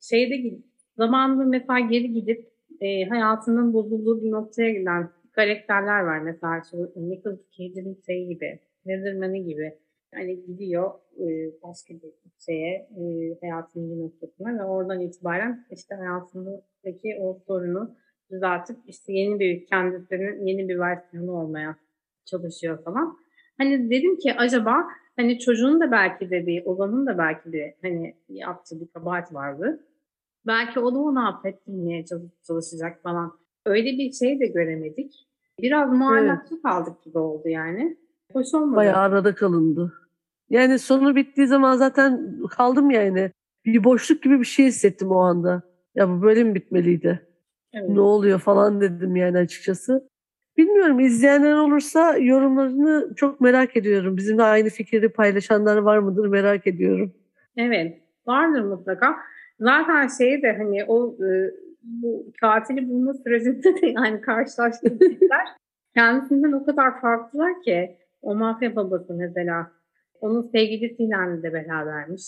şeyde 0.00 0.58
zamanında 0.96 1.44
mesela 1.44 1.80
geri 1.80 2.12
gidip 2.12 2.52
e, 2.80 3.04
hayatının 3.04 3.72
bozulduğu 3.72 4.22
bir 4.22 4.30
noktaya 4.30 4.70
giden 4.70 5.10
karakterler 5.32 6.00
var. 6.00 6.18
Mesela 6.18 6.62
şu 6.70 6.92
Nicholas 6.96 7.38
Cage'in 7.50 8.02
şey 8.06 8.26
gibi, 8.26 8.60
Netherman'ı 8.86 9.36
gibi. 9.36 9.78
Yani 10.14 10.46
gidiyor 10.46 10.90
e, 11.18 11.26
başka 11.62 11.94
bir 11.94 12.12
şeye, 12.38 12.74
e, 12.74 13.02
hayatının 13.40 13.90
bir 13.90 14.04
noktasına 14.04 14.58
ve 14.58 14.64
oradan 14.64 15.00
itibaren 15.00 15.66
işte 15.70 15.94
hayatındaki 15.94 17.18
o 17.20 17.38
sorunu 17.46 17.96
düzeltip 18.30 18.76
işte 18.86 19.12
yeni 19.12 19.40
bir 19.40 19.66
kendisinin 19.66 20.46
yeni 20.46 20.68
bir 20.68 20.78
versiyonu 20.78 21.32
olmaya 21.32 21.76
çalışıyor 22.24 22.84
falan. 22.84 23.16
Hani 23.58 23.90
dedim 23.90 24.16
ki 24.16 24.34
acaba 24.34 24.84
hani 25.16 25.38
çocuğun 25.38 25.80
da 25.80 25.90
belki 25.90 26.30
de 26.30 26.46
bir, 26.46 26.64
olanın 26.64 27.06
da 27.06 27.18
belki 27.18 27.52
de 27.52 27.76
hani 27.82 28.16
yaptığı 28.28 28.80
bir 28.80 28.88
kabahat 28.88 29.34
vardı. 29.34 29.86
Belki 30.46 30.80
o 30.80 30.94
da 30.94 30.98
onu 30.98 31.28
affettirmeye 31.28 32.04
çalışacak 32.46 33.02
falan. 33.02 33.38
Öyle 33.66 33.90
bir 33.92 34.12
şey 34.12 34.40
de 34.40 34.46
göremedik. 34.46 35.26
Biraz 35.60 35.92
muallakçı 35.92 36.54
evet. 36.54 36.62
kaldık 36.62 37.02
gibi 37.02 37.18
oldu 37.18 37.48
yani. 37.48 37.96
Hoş 38.32 38.54
olmadı. 38.54 38.76
Bayağı 38.76 38.96
arada 38.96 39.34
kalındı. 39.34 39.92
Yani 40.50 40.78
sonu 40.78 41.16
bittiği 41.16 41.46
zaman 41.46 41.76
zaten 41.76 42.38
kaldım 42.50 42.90
yani. 42.90 43.30
Bir 43.64 43.84
boşluk 43.84 44.22
gibi 44.22 44.40
bir 44.40 44.44
şey 44.44 44.66
hissettim 44.66 45.10
o 45.10 45.18
anda. 45.18 45.62
Ya 45.94 46.08
bu 46.08 46.22
böyle 46.22 46.44
mi 46.44 46.54
bitmeliydi? 46.54 47.26
Evet. 47.72 47.88
Ne 47.88 48.00
oluyor 48.00 48.38
falan 48.38 48.80
dedim 48.80 49.16
yani 49.16 49.38
açıkçası. 49.38 50.08
Bilmiyorum 50.56 51.00
izleyenler 51.00 51.54
olursa 51.54 52.16
yorumlarını 52.16 53.14
çok 53.16 53.40
merak 53.40 53.76
ediyorum. 53.76 54.16
Bizimle 54.16 54.42
aynı 54.42 54.68
fikri 54.68 55.08
paylaşanlar 55.08 55.76
var 55.76 55.98
mıdır 55.98 56.26
merak 56.26 56.66
ediyorum. 56.66 57.12
Evet 57.56 58.00
vardır 58.26 58.62
mutlaka. 58.62 59.16
Zaten 59.60 60.08
şey 60.18 60.42
de 60.42 60.56
hani 60.56 60.84
o 60.84 61.16
e, 61.24 61.50
bu 61.82 62.26
katili 62.40 62.88
bulma 62.88 63.14
sürecinde 63.14 63.82
de 63.82 63.86
yani 63.96 64.20
karşılaştığımızlar 64.20 65.44
kendisinden 65.94 66.52
o 66.52 66.64
kadar 66.64 67.00
farklılar 67.00 67.62
ki 67.62 67.96
o 68.22 68.34
mafya 68.34 68.76
babası 68.76 69.14
mesela 69.14 69.70
onun 70.20 70.42
sevgilisiyle 70.42 71.42
de 71.42 71.52
berabermiş. 71.52 72.22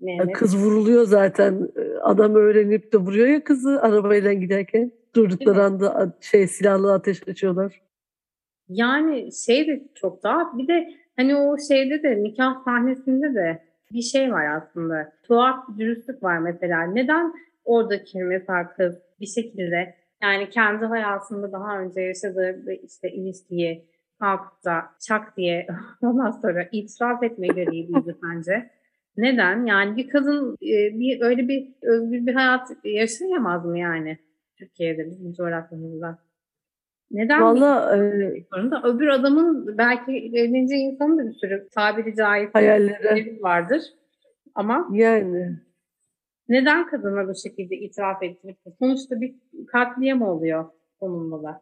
Mehmet. 0.00 0.32
Kız 0.32 0.56
vuruluyor 0.56 1.04
zaten. 1.04 1.68
Adam 2.02 2.34
öğrenip 2.34 2.92
de 2.92 2.96
vuruyor 2.96 3.26
ya 3.26 3.44
kızı 3.44 3.82
arabayla 3.82 4.32
giderken. 4.32 4.92
Durdukları 5.14 5.62
anda 5.62 6.16
şey 6.20 6.46
silahlı 6.46 6.92
ateş 6.92 7.28
açıyorlar. 7.28 7.82
Yani 8.68 9.28
şey 9.46 9.66
de 9.66 9.88
çok 9.94 10.22
daha 10.22 10.58
bir 10.58 10.68
de 10.68 10.88
hani 11.16 11.36
o 11.36 11.56
şeyde 11.68 12.02
de 12.02 12.22
nikah 12.22 12.64
sahnesinde 12.64 13.34
de 13.34 13.62
bir 13.92 14.02
şey 14.02 14.32
var 14.32 14.56
aslında. 14.56 15.12
Tuhaf 15.22 15.68
bir 15.68 15.78
dürüstlük 15.78 16.22
var 16.22 16.38
mesela. 16.38 16.82
Neden 16.82 17.34
oradaki 17.64 18.18
mesela 18.18 18.68
kız 18.76 18.98
bir 19.20 19.26
şekilde 19.26 19.94
yani 20.22 20.50
kendi 20.50 20.84
hayatında 20.84 21.52
daha 21.52 21.80
önce 21.80 22.00
yaşadığı 22.00 22.72
işte 22.82 23.10
ilişkiyi 23.10 23.88
kalkıp 24.20 24.64
da 24.64 24.84
çak 25.00 25.36
diye 25.36 25.66
ondan 26.02 26.30
sonra 26.30 26.68
itiraf 26.72 27.22
etme 27.22 27.46
gereğiydi 27.46 28.16
bence. 28.22 28.70
Neden? 29.16 29.66
Yani 29.66 29.96
bir 29.96 30.08
kadın 30.08 30.54
e, 30.54 30.98
bir 30.98 31.20
öyle 31.20 31.48
bir 31.48 31.74
özgür 31.82 32.26
bir 32.26 32.34
hayat 32.34 32.70
yaşayamaz 32.84 33.64
mı 33.64 33.78
yani 33.78 34.18
Türkiye'de 34.58 35.10
bizim 35.10 35.32
coğrafyamızda? 35.32 36.18
Neden? 37.10 37.42
Valla 37.42 37.96
e, 37.96 38.00
öbür 38.84 39.08
adamın 39.08 39.78
belki 39.78 40.12
evleneceği 40.12 40.82
insanın 40.82 41.18
da 41.18 41.28
bir 41.28 41.34
sürü 41.34 41.68
tabiri 41.74 42.16
caizse 42.16 42.52
hayalleri 42.52 43.38
vardır. 43.42 43.82
Ama 44.54 44.88
yani 44.92 45.56
neden 46.48 46.86
kadına 46.86 47.28
bu 47.28 47.34
şekilde 47.34 47.76
itiraf 47.76 48.22
ettirip 48.22 48.56
sonuçta 48.78 49.20
bir 49.20 49.34
katliam 49.66 50.22
oluyor 50.22 50.64
sonunda 51.00 51.42
da. 51.42 51.60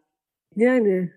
Yani 0.56 1.10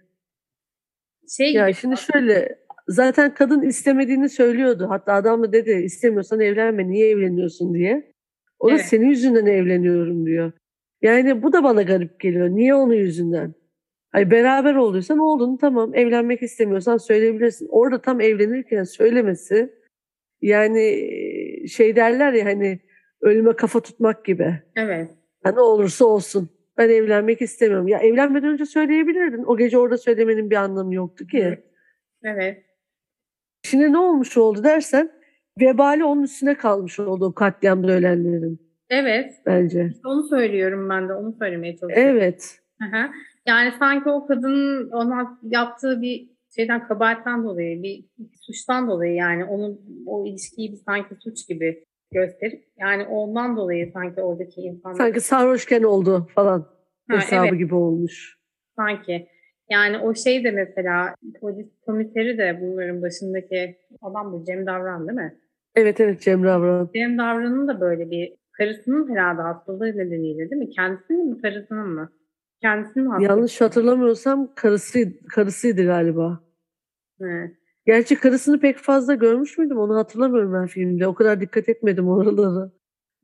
şey 1.37 1.53
ya 1.53 1.73
şimdi 1.73 1.95
şöyle 1.97 2.59
zaten 2.87 3.33
kadın 3.33 3.61
istemediğini 3.61 4.29
söylüyordu. 4.29 4.85
Hatta 4.89 5.13
adam 5.13 5.43
da 5.43 5.53
dedi 5.53 5.71
istemiyorsan 5.71 6.39
evlenme 6.39 6.87
niye 6.87 7.09
evleniyorsun 7.09 7.73
diye. 7.73 8.11
O 8.59 8.69
evet. 8.69 8.79
da 8.79 8.83
senin 8.83 9.09
yüzünden 9.09 9.45
evleniyorum 9.45 10.25
diyor. 10.25 10.51
Yani 11.01 11.43
bu 11.43 11.53
da 11.53 11.63
bana 11.63 11.81
garip 11.81 12.19
geliyor. 12.19 12.49
Niye 12.49 12.75
onun 12.75 12.93
yüzünden? 12.93 13.53
Ay 14.13 14.31
beraber 14.31 14.75
olduysan 14.75 15.19
oldun 15.19 15.57
tamam 15.57 15.95
evlenmek 15.95 16.41
istemiyorsan 16.41 16.97
söyleyebilirsin. 16.97 17.67
Orada 17.71 18.01
tam 18.01 18.21
evlenirken 18.21 18.83
söylemesi 18.83 19.73
yani 20.41 21.09
şey 21.67 21.95
derler 21.95 22.33
ya 22.33 22.45
hani 22.45 22.79
ölüme 23.21 23.55
kafa 23.55 23.79
tutmak 23.79 24.25
gibi. 24.25 24.61
Evet. 24.75 25.09
Ya 25.45 25.51
ne 25.51 25.61
olursa 25.61 26.05
olsun. 26.05 26.49
Ben 26.79 26.89
evlenmek 26.89 27.41
istemiyorum. 27.41 27.87
Ya 27.87 27.99
evlenmeden 27.99 28.49
önce 28.49 28.65
söyleyebilirdin. 28.65 29.43
O 29.43 29.57
gece 29.57 29.77
orada 29.77 29.97
söylemenin 29.97 30.49
bir 30.49 30.55
anlamı 30.55 30.95
yoktu 30.95 31.27
ki. 31.27 31.63
Evet. 32.23 32.63
Şimdi 33.63 33.93
ne 33.93 33.97
olmuş 33.97 34.37
oldu 34.37 34.63
dersen 34.63 35.11
vebali 35.61 36.03
onun 36.03 36.23
üstüne 36.23 36.55
kalmış 36.55 36.99
oldu 36.99 37.25
o 37.25 37.33
katliamda 37.33 37.91
ölenlerin. 37.91 38.69
Evet. 38.89 39.33
Bence. 39.45 39.89
İşte 39.91 40.07
onu 40.07 40.23
söylüyorum 40.27 40.89
ben 40.89 41.09
de. 41.09 41.13
Onu 41.13 41.35
söylemeye 41.39 41.77
çalışıyorum. 41.77 42.17
Evet. 42.17 42.59
Hı 42.81 43.09
Yani 43.45 43.73
sanki 43.79 44.09
o 44.09 44.27
kadının 44.27 44.89
ona 44.91 45.39
yaptığı 45.43 46.01
bir 46.01 46.29
şeyden 46.55 46.87
kabahatten 46.87 47.43
dolayı, 47.43 47.83
bir 47.83 48.05
suçtan 48.41 48.87
dolayı 48.87 49.13
yani 49.13 49.45
onun 49.45 49.81
o 50.05 50.25
ilişkiyi 50.25 50.71
bir 50.71 50.77
sanki 50.77 51.15
suç 51.23 51.47
gibi 51.47 51.83
gösterip 52.11 52.63
yani 52.77 53.05
ondan 53.05 53.57
dolayı 53.57 53.91
sanki 53.93 54.21
oradaki 54.21 54.61
insanlar... 54.61 54.97
Sanki 54.97 55.21
sarhoşken 55.21 55.83
oldu 55.83 56.27
falan 56.35 56.59
ha, 57.09 57.17
hesabı 57.17 57.47
evet. 57.47 57.59
gibi 57.59 57.75
olmuş. 57.75 58.39
Sanki. 58.75 59.27
Yani 59.69 59.97
o 59.97 60.15
şey 60.15 60.43
de 60.43 60.51
mesela 60.51 61.15
polis 61.41 61.67
komiseri 61.85 62.37
de 62.37 62.59
bunların 62.61 63.01
başındaki 63.01 63.77
adam 64.01 64.33
bu 64.33 64.43
Cem 64.45 64.65
Davran 64.65 65.07
değil 65.07 65.19
mi? 65.19 65.39
Evet 65.75 65.99
evet 65.99 66.21
Cem 66.21 66.43
Davran. 66.43 66.89
Cem 66.95 67.17
Davran'ın 67.17 67.67
da 67.67 67.81
böyle 67.81 68.11
bir 68.11 68.35
karısının 68.51 69.09
herhalde 69.09 69.41
hastalığı 69.41 69.97
nedeniyle 69.97 70.49
değil 70.49 70.61
mi? 70.61 70.69
Kendisinin 70.69 71.29
mi 71.29 71.41
karısının 71.41 71.87
mı? 71.87 72.11
Kendisinin 72.61 73.05
hastalığı. 73.05 73.29
Yanlış 73.29 73.61
hatırlamıyorsam 73.61 74.53
karısı, 74.55 74.99
karısıydı 75.29 75.85
galiba. 75.85 76.43
Evet. 77.21 77.58
Gerçi 77.89 78.15
karısını 78.15 78.59
pek 78.59 78.77
fazla 78.77 79.13
görmüş 79.15 79.57
müydüm? 79.57 79.77
Onu 79.77 79.95
hatırlamıyorum 79.95 80.53
ben 80.53 80.67
filmde. 80.67 81.07
O 81.07 81.13
kadar 81.13 81.41
dikkat 81.41 81.69
etmedim 81.69 82.09
oraları. 82.09 82.71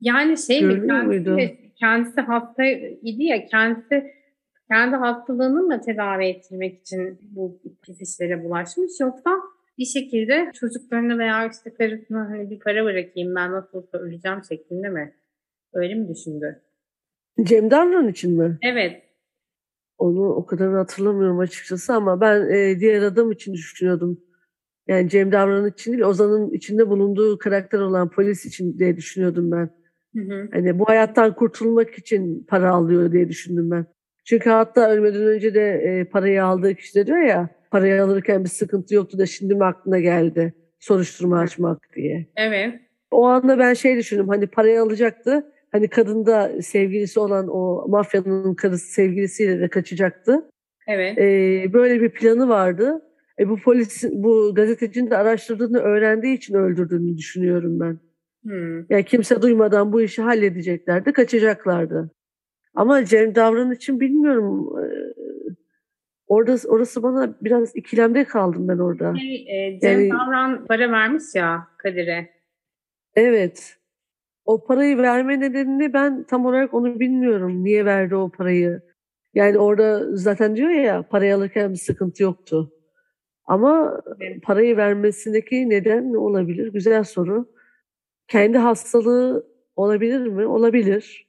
Yani 0.00 0.38
şey 0.38 0.62
mi? 0.62 0.86
Kendisi, 0.86 1.06
muydu? 1.06 1.38
kendisi 1.80 2.20
hasta 2.20 2.64
idi 3.02 3.24
ya 3.24 3.46
kendisi 3.46 4.04
kendi 4.70 4.96
hastalığını 4.96 5.62
mı 5.62 5.80
tedavi 5.80 6.24
ettirmek 6.24 6.80
için 6.80 7.18
bu 7.22 7.60
pis 7.82 8.00
işlere 8.00 8.44
bulaşmış 8.44 8.92
yoksa 9.00 9.30
bir 9.78 9.84
şekilde 9.84 10.50
çocuklarını 10.60 11.18
veya 11.18 11.48
işte 11.50 11.74
karısına 11.74 12.30
hani 12.30 12.50
bir 12.50 12.58
para 12.58 12.84
bırakayım 12.84 13.34
ben 13.34 13.52
nasıl 13.52 13.78
olsa 13.78 13.98
öleceğim 13.98 14.44
şeklinde 14.48 14.88
mi? 14.88 15.14
Öyle 15.72 15.94
mi 15.94 16.08
düşündü? 16.08 16.62
Cem 17.42 17.70
Davran 17.70 18.08
için 18.08 18.38
mi? 18.38 18.58
Evet. 18.62 19.02
Onu 19.98 20.28
o 20.28 20.46
kadar 20.46 20.74
hatırlamıyorum 20.74 21.38
açıkçası 21.38 21.94
ama 21.94 22.20
ben 22.20 22.50
e, 22.50 22.80
diğer 22.80 23.02
adam 23.02 23.32
için 23.32 23.52
düşünüyordum. 23.52 24.26
Yani 24.88 25.08
Cem 25.08 25.32
Davran'ın 25.32 25.70
için 25.70 25.92
değil, 25.92 26.04
Ozan'ın 26.04 26.50
içinde 26.50 26.88
bulunduğu 26.88 27.38
karakter 27.38 27.78
olan 27.78 28.10
polis 28.10 28.46
için 28.46 28.78
diye 28.78 28.96
düşünüyordum 28.96 29.50
ben. 29.50 29.70
Hı 30.16 30.20
hı. 30.20 30.48
Hani 30.52 30.78
bu 30.78 30.88
hayattan 30.88 31.34
kurtulmak 31.34 31.98
için 31.98 32.46
para 32.48 32.70
alıyor 32.70 33.12
diye 33.12 33.28
düşündüm 33.28 33.70
ben. 33.70 33.86
Çünkü 34.24 34.50
hatta 34.50 34.90
ölmeden 34.90 35.26
önce 35.26 35.54
de 35.54 35.70
e, 35.70 36.04
parayı 36.04 36.44
aldığı 36.44 36.74
kişi 36.74 36.94
de 36.94 37.06
diyor 37.06 37.18
ya 37.18 37.50
parayı 37.70 38.02
alırken 38.02 38.44
bir 38.44 38.48
sıkıntı 38.48 38.94
yoktu 38.94 39.18
da 39.18 39.26
şimdi 39.26 39.54
mi 39.54 39.64
aklına 39.64 40.00
geldi 40.00 40.54
soruşturma 40.78 41.38
açmak 41.38 41.78
diye. 41.96 42.26
Evet. 42.36 42.74
O 43.10 43.26
anda 43.26 43.58
ben 43.58 43.74
şey 43.74 43.96
düşündüm 43.96 44.28
hani 44.28 44.46
parayı 44.46 44.82
alacaktı. 44.82 45.52
Hani 45.72 45.88
kadın 45.88 46.26
da 46.26 46.62
sevgilisi 46.62 47.20
olan 47.20 47.48
o 47.48 47.88
mafyanın 47.88 48.54
karısı 48.54 48.92
sevgilisiyle 48.92 49.60
de 49.60 49.68
kaçacaktı. 49.68 50.50
Evet. 50.86 51.18
Ee, 51.18 51.72
böyle 51.72 52.00
bir 52.00 52.10
planı 52.10 52.48
vardı. 52.48 53.02
E, 53.38 53.48
bu 53.48 53.56
polisin, 53.56 54.22
bu 54.22 54.54
gazetecinin 54.54 55.10
de 55.10 55.16
araştırdığını 55.16 55.78
öğrendiği 55.78 56.36
için 56.36 56.54
öldürdüğünü 56.54 57.16
düşünüyorum 57.16 57.80
ben. 57.80 57.98
Hmm. 58.42 58.84
Yani 58.90 59.04
kimse 59.04 59.42
duymadan 59.42 59.92
bu 59.92 60.02
işi 60.02 60.22
halledeceklerdi, 60.22 61.12
kaçacaklardı. 61.12 62.10
Ama 62.74 63.04
Cem 63.04 63.34
Davran 63.34 63.72
için 63.72 64.00
bilmiyorum. 64.00 64.68
E, 64.78 64.86
orada 66.26 66.56
orası 66.68 67.02
bana 67.02 67.36
biraz 67.40 67.76
ikilemde 67.76 68.24
kaldım 68.24 68.68
ben 68.68 68.78
orada. 68.78 69.14
Şey, 69.16 69.34
e, 69.34 69.80
Cem 69.80 70.00
yani, 70.00 70.10
Davran 70.10 70.66
para 70.66 70.92
vermiş 70.92 71.24
ya 71.34 71.68
Kadir'e. 71.78 72.30
Evet. 73.14 73.76
O 74.44 74.64
parayı 74.64 74.98
verme 74.98 75.40
nedenini 75.40 75.92
ben 75.92 76.24
tam 76.24 76.46
olarak 76.46 76.74
onu 76.74 77.00
bilmiyorum. 77.00 77.64
Niye 77.64 77.84
verdi 77.84 78.14
o 78.14 78.30
parayı? 78.30 78.80
Yani 79.34 79.58
orada 79.58 80.16
zaten 80.16 80.56
diyor 80.56 80.70
ya 80.70 81.02
parayı 81.02 81.34
alırken 81.36 81.70
bir 81.70 81.78
sıkıntı 81.78 82.22
yoktu. 82.22 82.72
Ama 83.46 84.00
evet. 84.20 84.42
parayı 84.42 84.76
vermesindeki 84.76 85.70
neden 85.70 86.12
ne 86.12 86.18
olabilir? 86.18 86.72
Güzel 86.72 87.04
soru. 87.04 87.52
Kendi 88.28 88.58
hastalığı 88.58 89.46
olabilir 89.76 90.26
mi? 90.26 90.46
Olabilir. 90.46 91.26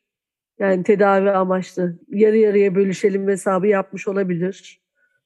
Yani 0.59 0.83
tedavi 0.83 1.31
amaçlı. 1.31 1.99
Yarı 2.07 2.37
yarıya 2.37 2.75
bölüşelim 2.75 3.27
hesabı 3.27 3.67
yapmış 3.67 4.07
olabilir. 4.07 4.81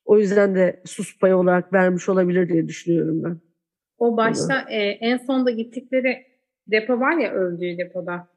O 0.05 0.19
yüzden 0.19 0.55
de 0.55 0.81
sus 0.85 1.19
payı 1.19 1.35
olarak 1.35 1.73
vermiş 1.73 2.09
olabilir 2.09 2.49
diye 2.49 2.67
düşünüyorum 2.67 3.23
ben. 3.23 3.39
O 3.97 4.17
başta 4.17 4.65
e, 4.69 4.77
en 4.77 5.17
sonda 5.17 5.51
gittikleri 5.51 6.17
depo 6.67 6.99
var 6.99 7.17
ya 7.17 7.33
öldüğü 7.33 7.77
depoda. 7.77 8.27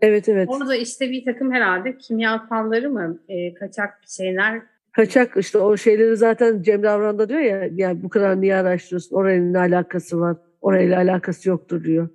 Evet 0.00 0.28
evet. 0.28 0.48
Orada 0.50 0.76
işte 0.76 1.10
bir 1.10 1.24
takım 1.24 1.52
herhalde 1.52 1.96
kimyasalları 1.96 2.90
mı 2.90 3.22
e, 3.28 3.54
kaçak 3.54 4.00
şeyler 4.08 4.62
kaçak 4.98 5.36
işte 5.36 5.58
o 5.58 5.76
şeyleri 5.76 6.16
zaten 6.16 6.62
Cem 6.62 6.82
Davran 6.82 7.18
da 7.18 7.28
diyor 7.28 7.40
ya 7.40 7.68
yani 7.74 8.02
bu 8.02 8.08
kadar 8.08 8.40
niye 8.40 8.56
araştırıyorsun 8.56 9.16
orayla 9.16 9.44
ne 9.44 9.58
alakası 9.58 10.20
var 10.20 10.36
orayla 10.60 10.96
alakası 10.96 11.48
yoktur 11.48 11.84
diyor. 11.84 12.08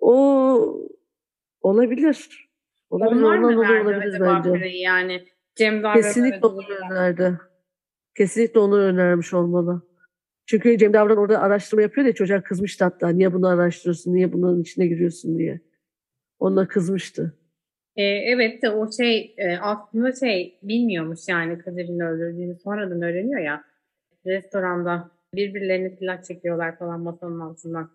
O 0.00 0.88
olabilir. 1.60 2.50
Olabilir. 2.90 3.22
Onlar 3.22 3.38
mı 3.38 3.60
verdi 3.60 3.88
olabilir 3.88 4.20
bence. 4.20 4.50
Parayı 4.50 4.80
yani 4.80 5.24
Cem 5.54 5.82
Davran 5.82 5.94
Kesinlikle 5.94 6.46
onu 6.46 6.62
önerdi. 6.90 7.38
Kesinlikle 8.14 8.60
onu 8.60 8.78
önermiş 8.78 9.34
olmalı. 9.34 9.82
Çünkü 10.46 10.78
Cem 10.78 10.92
Davran 10.92 11.16
orada 11.16 11.40
araştırma 11.40 11.82
yapıyor 11.82 12.06
ya 12.06 12.14
çocuğa 12.14 12.42
kızmıştı 12.42 12.84
hatta. 12.84 13.08
Niye 13.08 13.32
bunu 13.32 13.48
araştırıyorsun, 13.48 14.14
niye 14.14 14.32
bunun 14.32 14.60
içine 14.60 14.86
giriyorsun 14.86 15.38
diye. 15.38 15.60
Onunla 16.38 16.68
kızmıştı. 16.68 17.38
E, 17.96 18.02
evet 18.02 18.62
de 18.62 18.70
o 18.70 18.92
şey 18.92 19.34
e, 19.38 19.56
aslında 19.58 20.12
şey 20.12 20.58
bilmiyormuş 20.62 21.20
yani 21.28 21.58
Kadir'in 21.58 22.00
öldürdüğünü 22.00 22.56
sonradan 22.56 23.02
öğreniyor 23.02 23.40
ya. 23.40 23.64
Restoranda 24.26 25.10
birbirlerini 25.34 25.96
silah 25.96 26.22
çekiyorlar 26.22 26.78
falan 26.78 27.00
masanın 27.00 27.40
altından. 27.40 27.90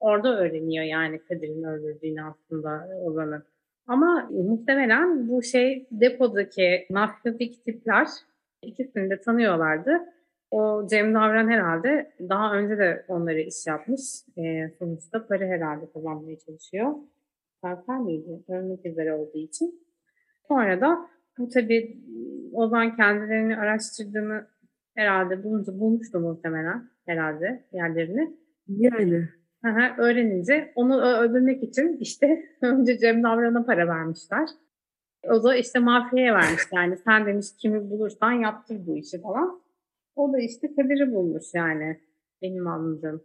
Orada 0.00 0.38
öğreniyor 0.38 0.84
yani 0.84 1.20
Kadir'in 1.28 1.62
öldürdüğünü 1.62 2.22
aslında 2.22 2.88
Ozan'ı. 3.04 3.42
Ama 3.86 4.28
muhtemelen 4.30 5.28
bu 5.28 5.42
şey 5.42 5.86
depodaki 5.90 6.86
mafyatik 6.90 7.64
tipler 7.64 8.08
ikisini 8.62 9.10
de 9.10 9.20
tanıyorlardı. 9.20 10.00
O 10.50 10.86
Cem 10.90 11.14
Davran 11.14 11.50
herhalde 11.50 12.12
daha 12.28 12.54
önce 12.54 12.78
de 12.78 13.04
onları 13.08 13.40
iş 13.40 13.66
yapmış. 13.66 14.00
E, 14.38 14.70
sonuçta 14.78 15.26
para 15.26 15.44
herhalde 15.44 15.92
kazanmaya 15.92 16.38
çalışıyor 16.38 16.94
kanser 17.64 17.98
miydi? 17.98 18.44
Ölmek 18.48 18.86
üzere 18.86 19.14
olduğu 19.14 19.38
için. 19.38 19.80
Sonra 20.48 20.80
da 20.80 21.08
bu 21.38 21.48
tabii 21.48 22.04
Ozan 22.52 22.96
kendilerini 22.96 23.56
araştırdığını 23.56 24.46
herhalde 24.94 25.44
bulunca 25.44 25.78
bulmuştu 25.78 26.20
muhtemelen 26.20 26.88
herhalde 27.06 27.64
yerlerini. 27.72 28.36
Yani. 28.68 29.28
Aha, 29.64 29.96
öğrenince 29.98 30.72
onu 30.74 31.00
öldürmek 31.00 31.62
için 31.62 31.96
işte 32.00 32.44
önce 32.62 32.98
Cem 32.98 33.22
Davran'a 33.22 33.66
para 33.66 33.88
vermişler. 33.88 34.48
O 35.30 35.44
da 35.44 35.56
işte 35.56 35.78
mafyaya 35.78 36.34
vermiş 36.34 36.62
yani 36.72 36.96
sen 36.96 37.26
demiş 37.26 37.46
kimi 37.58 37.90
bulursan 37.90 38.32
yaptır 38.32 38.86
bu 38.86 38.96
işi 38.96 39.20
falan. 39.20 39.60
O 40.16 40.32
da 40.32 40.38
işte 40.38 40.74
Kadir'i 40.74 41.14
bulmuş 41.14 41.44
yani 41.54 42.00
benim 42.42 42.66
anladığım. 42.66 43.24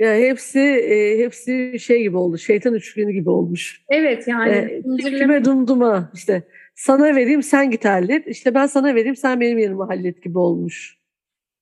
Ya 0.00 0.14
hepsi 0.14 0.60
e, 0.60 1.18
hepsi 1.18 1.78
şey 1.80 2.02
gibi 2.02 2.16
oldu. 2.16 2.38
Şeytan 2.38 2.74
üçgeni 2.74 3.12
gibi 3.12 3.30
olmuş. 3.30 3.82
Evet 3.88 4.28
yani 4.28 4.52
E, 4.52 4.82
zincirleme- 4.82 5.44
dumduma 5.44 6.10
işte 6.14 6.42
sana 6.74 7.14
vereyim 7.16 7.42
sen 7.42 7.70
git 7.70 7.84
hallet. 7.84 8.26
İşte 8.26 8.54
ben 8.54 8.66
sana 8.66 8.94
vereyim 8.94 9.16
sen 9.16 9.40
benim 9.40 9.58
yerime 9.58 9.84
hallet 9.84 10.22
gibi 10.22 10.38
olmuş. 10.38 10.98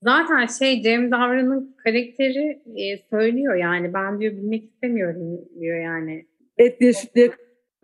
zaten 0.02 0.46
şey 0.46 0.82
Cem 0.82 1.10
Davran'ın 1.10 1.76
karakteri 1.84 2.62
e, 2.76 2.98
söylüyor 3.10 3.54
yani 3.54 3.94
ben 3.94 4.20
diyor 4.20 4.32
bilmek 4.32 4.64
istemiyorum 4.64 5.38
diyor 5.60 5.80
yani. 5.84 6.26
Etliye 6.58 6.92
sütlüye 6.92 7.30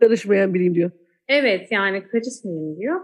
karışmayan 0.01 0.53
biriyim 0.53 0.75
diyor. 0.75 0.91
Evet 1.27 1.71
yani 1.71 2.07
karışmayayım 2.07 2.77
diyor. 2.79 2.99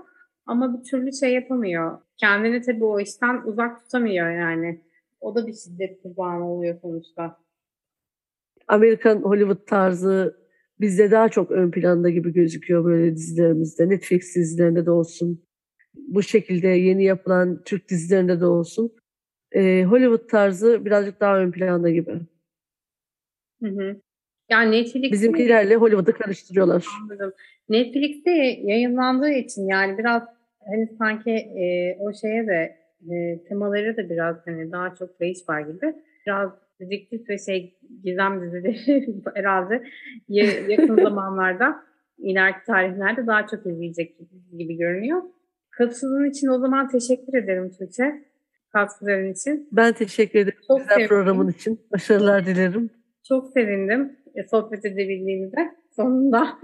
Ama 0.45 0.79
bir 0.79 0.89
türlü 0.89 1.13
şey 1.13 1.33
yapamıyor. 1.33 1.99
Kendini 2.17 2.61
tabii 2.61 2.83
o 2.85 2.99
işten 2.99 3.41
uzak 3.45 3.83
tutamıyor 3.83 4.29
yani. 4.31 4.81
O 5.21 5.35
da 5.35 5.47
bir 5.47 5.53
şiddet 5.53 6.01
kurbanı 6.01 6.51
oluyor 6.51 6.79
sonuçta. 6.81 7.37
Amerikan 8.67 9.21
Hollywood 9.21 9.65
tarzı 9.67 10.41
bizde 10.79 11.11
daha 11.11 11.29
çok 11.29 11.51
ön 11.51 11.71
planda 11.71 12.09
gibi 12.09 12.33
gözüküyor 12.33 12.85
böyle 12.85 13.15
dizilerimizde. 13.15 13.89
Netflix 13.89 14.35
dizilerinde 14.35 14.85
de 14.85 14.91
olsun. 14.91 15.43
Bu 15.93 16.23
şekilde 16.23 16.67
yeni 16.67 17.03
yapılan 17.03 17.61
Türk 17.63 17.89
dizilerinde 17.89 18.39
de 18.39 18.45
olsun. 18.45 18.91
Ee, 19.51 19.83
Hollywood 19.83 20.29
tarzı 20.29 20.85
birazcık 20.85 21.19
daha 21.19 21.39
ön 21.39 21.51
planda 21.51 21.89
gibi. 21.89 22.11
Hı 23.63 23.69
hı. 23.69 24.01
Yani 24.49 24.71
Netflix'te, 24.71 25.11
Bizimkilerle 25.11 25.75
Hollywood'u 25.75 26.13
karıştırıyorlar. 26.13 26.85
Anladım. 27.01 27.33
Netflix'te 27.69 28.31
yayınlandığı 28.63 29.31
için 29.31 29.67
yani 29.67 29.97
biraz 29.97 30.23
hani 30.65 30.89
sanki 30.97 31.31
e, 31.31 31.97
o 31.99 32.13
şeye 32.13 32.47
de 32.47 32.80
e, 33.09 33.43
temaları 33.47 33.97
da 33.97 34.09
biraz 34.09 34.35
hani 34.47 34.71
daha 34.71 34.95
çok 34.95 35.19
değiş 35.19 35.39
var 35.49 35.61
gibi. 35.61 35.93
Biraz 36.27 36.51
dedektif 36.79 37.29
ve 37.29 37.37
şey 37.37 37.75
gizem 38.03 38.41
dizileri 38.41 38.77
herhalde 39.35 39.83
ya- 40.29 40.67
yakın 40.67 40.95
zamanlarda 41.03 41.83
ileriki 42.17 42.65
tarihlerde 42.67 43.27
daha 43.27 43.47
çok 43.47 43.65
izleyecek 43.65 44.17
gibi 44.57 44.77
görünüyor. 44.77 45.21
Katıldığın 45.71 46.29
için 46.29 46.47
o 46.47 46.59
zaman 46.59 46.89
teşekkür 46.89 47.33
ederim 47.37 47.71
Tuğçe. 47.79 48.31
Katkıların 48.73 49.31
için. 49.33 49.69
Ben 49.71 49.93
teşekkür 49.93 50.39
ederim 50.39 50.57
Çok 50.67 50.77
güzel 50.79 50.89
sevindim. 50.95 51.07
programın 51.09 51.49
için. 51.51 51.79
Başarılar 51.91 52.45
dilerim. 52.45 52.89
Çok 53.27 53.47
sevindim 53.53 54.15
e, 54.35 54.43
sohbet 54.43 54.85
edebildiğimize 54.85 55.71
sonunda. 55.95 56.47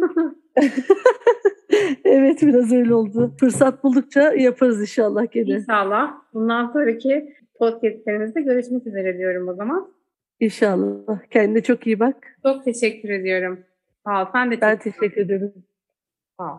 evet 2.05 2.41
biraz 2.41 2.73
öyle 2.73 2.93
oldu. 2.93 3.33
Fırsat 3.39 3.83
buldukça 3.83 4.33
yaparız 4.33 4.81
inşallah 4.81 5.31
gene. 5.31 5.49
İnşallah. 5.49 6.11
Bundan 6.33 6.71
sonraki 6.73 7.33
podcastlerimizde 7.59 8.41
görüşmek 8.41 8.87
üzere 8.87 9.17
diyorum 9.17 9.47
o 9.47 9.53
zaman. 9.53 9.93
İnşallah. 10.39 11.19
Kendine 11.31 11.63
çok 11.63 11.87
iyi 11.87 11.99
bak. 11.99 12.15
Çok 12.43 12.65
teşekkür 12.65 13.09
ediyorum. 13.09 13.59
Sağ 14.05 14.21
ol. 14.21 14.27
Sen 14.33 14.51
de 14.51 14.61
Ben 14.61 14.79
teşekkür 14.79 15.21
ederim. 15.21 15.53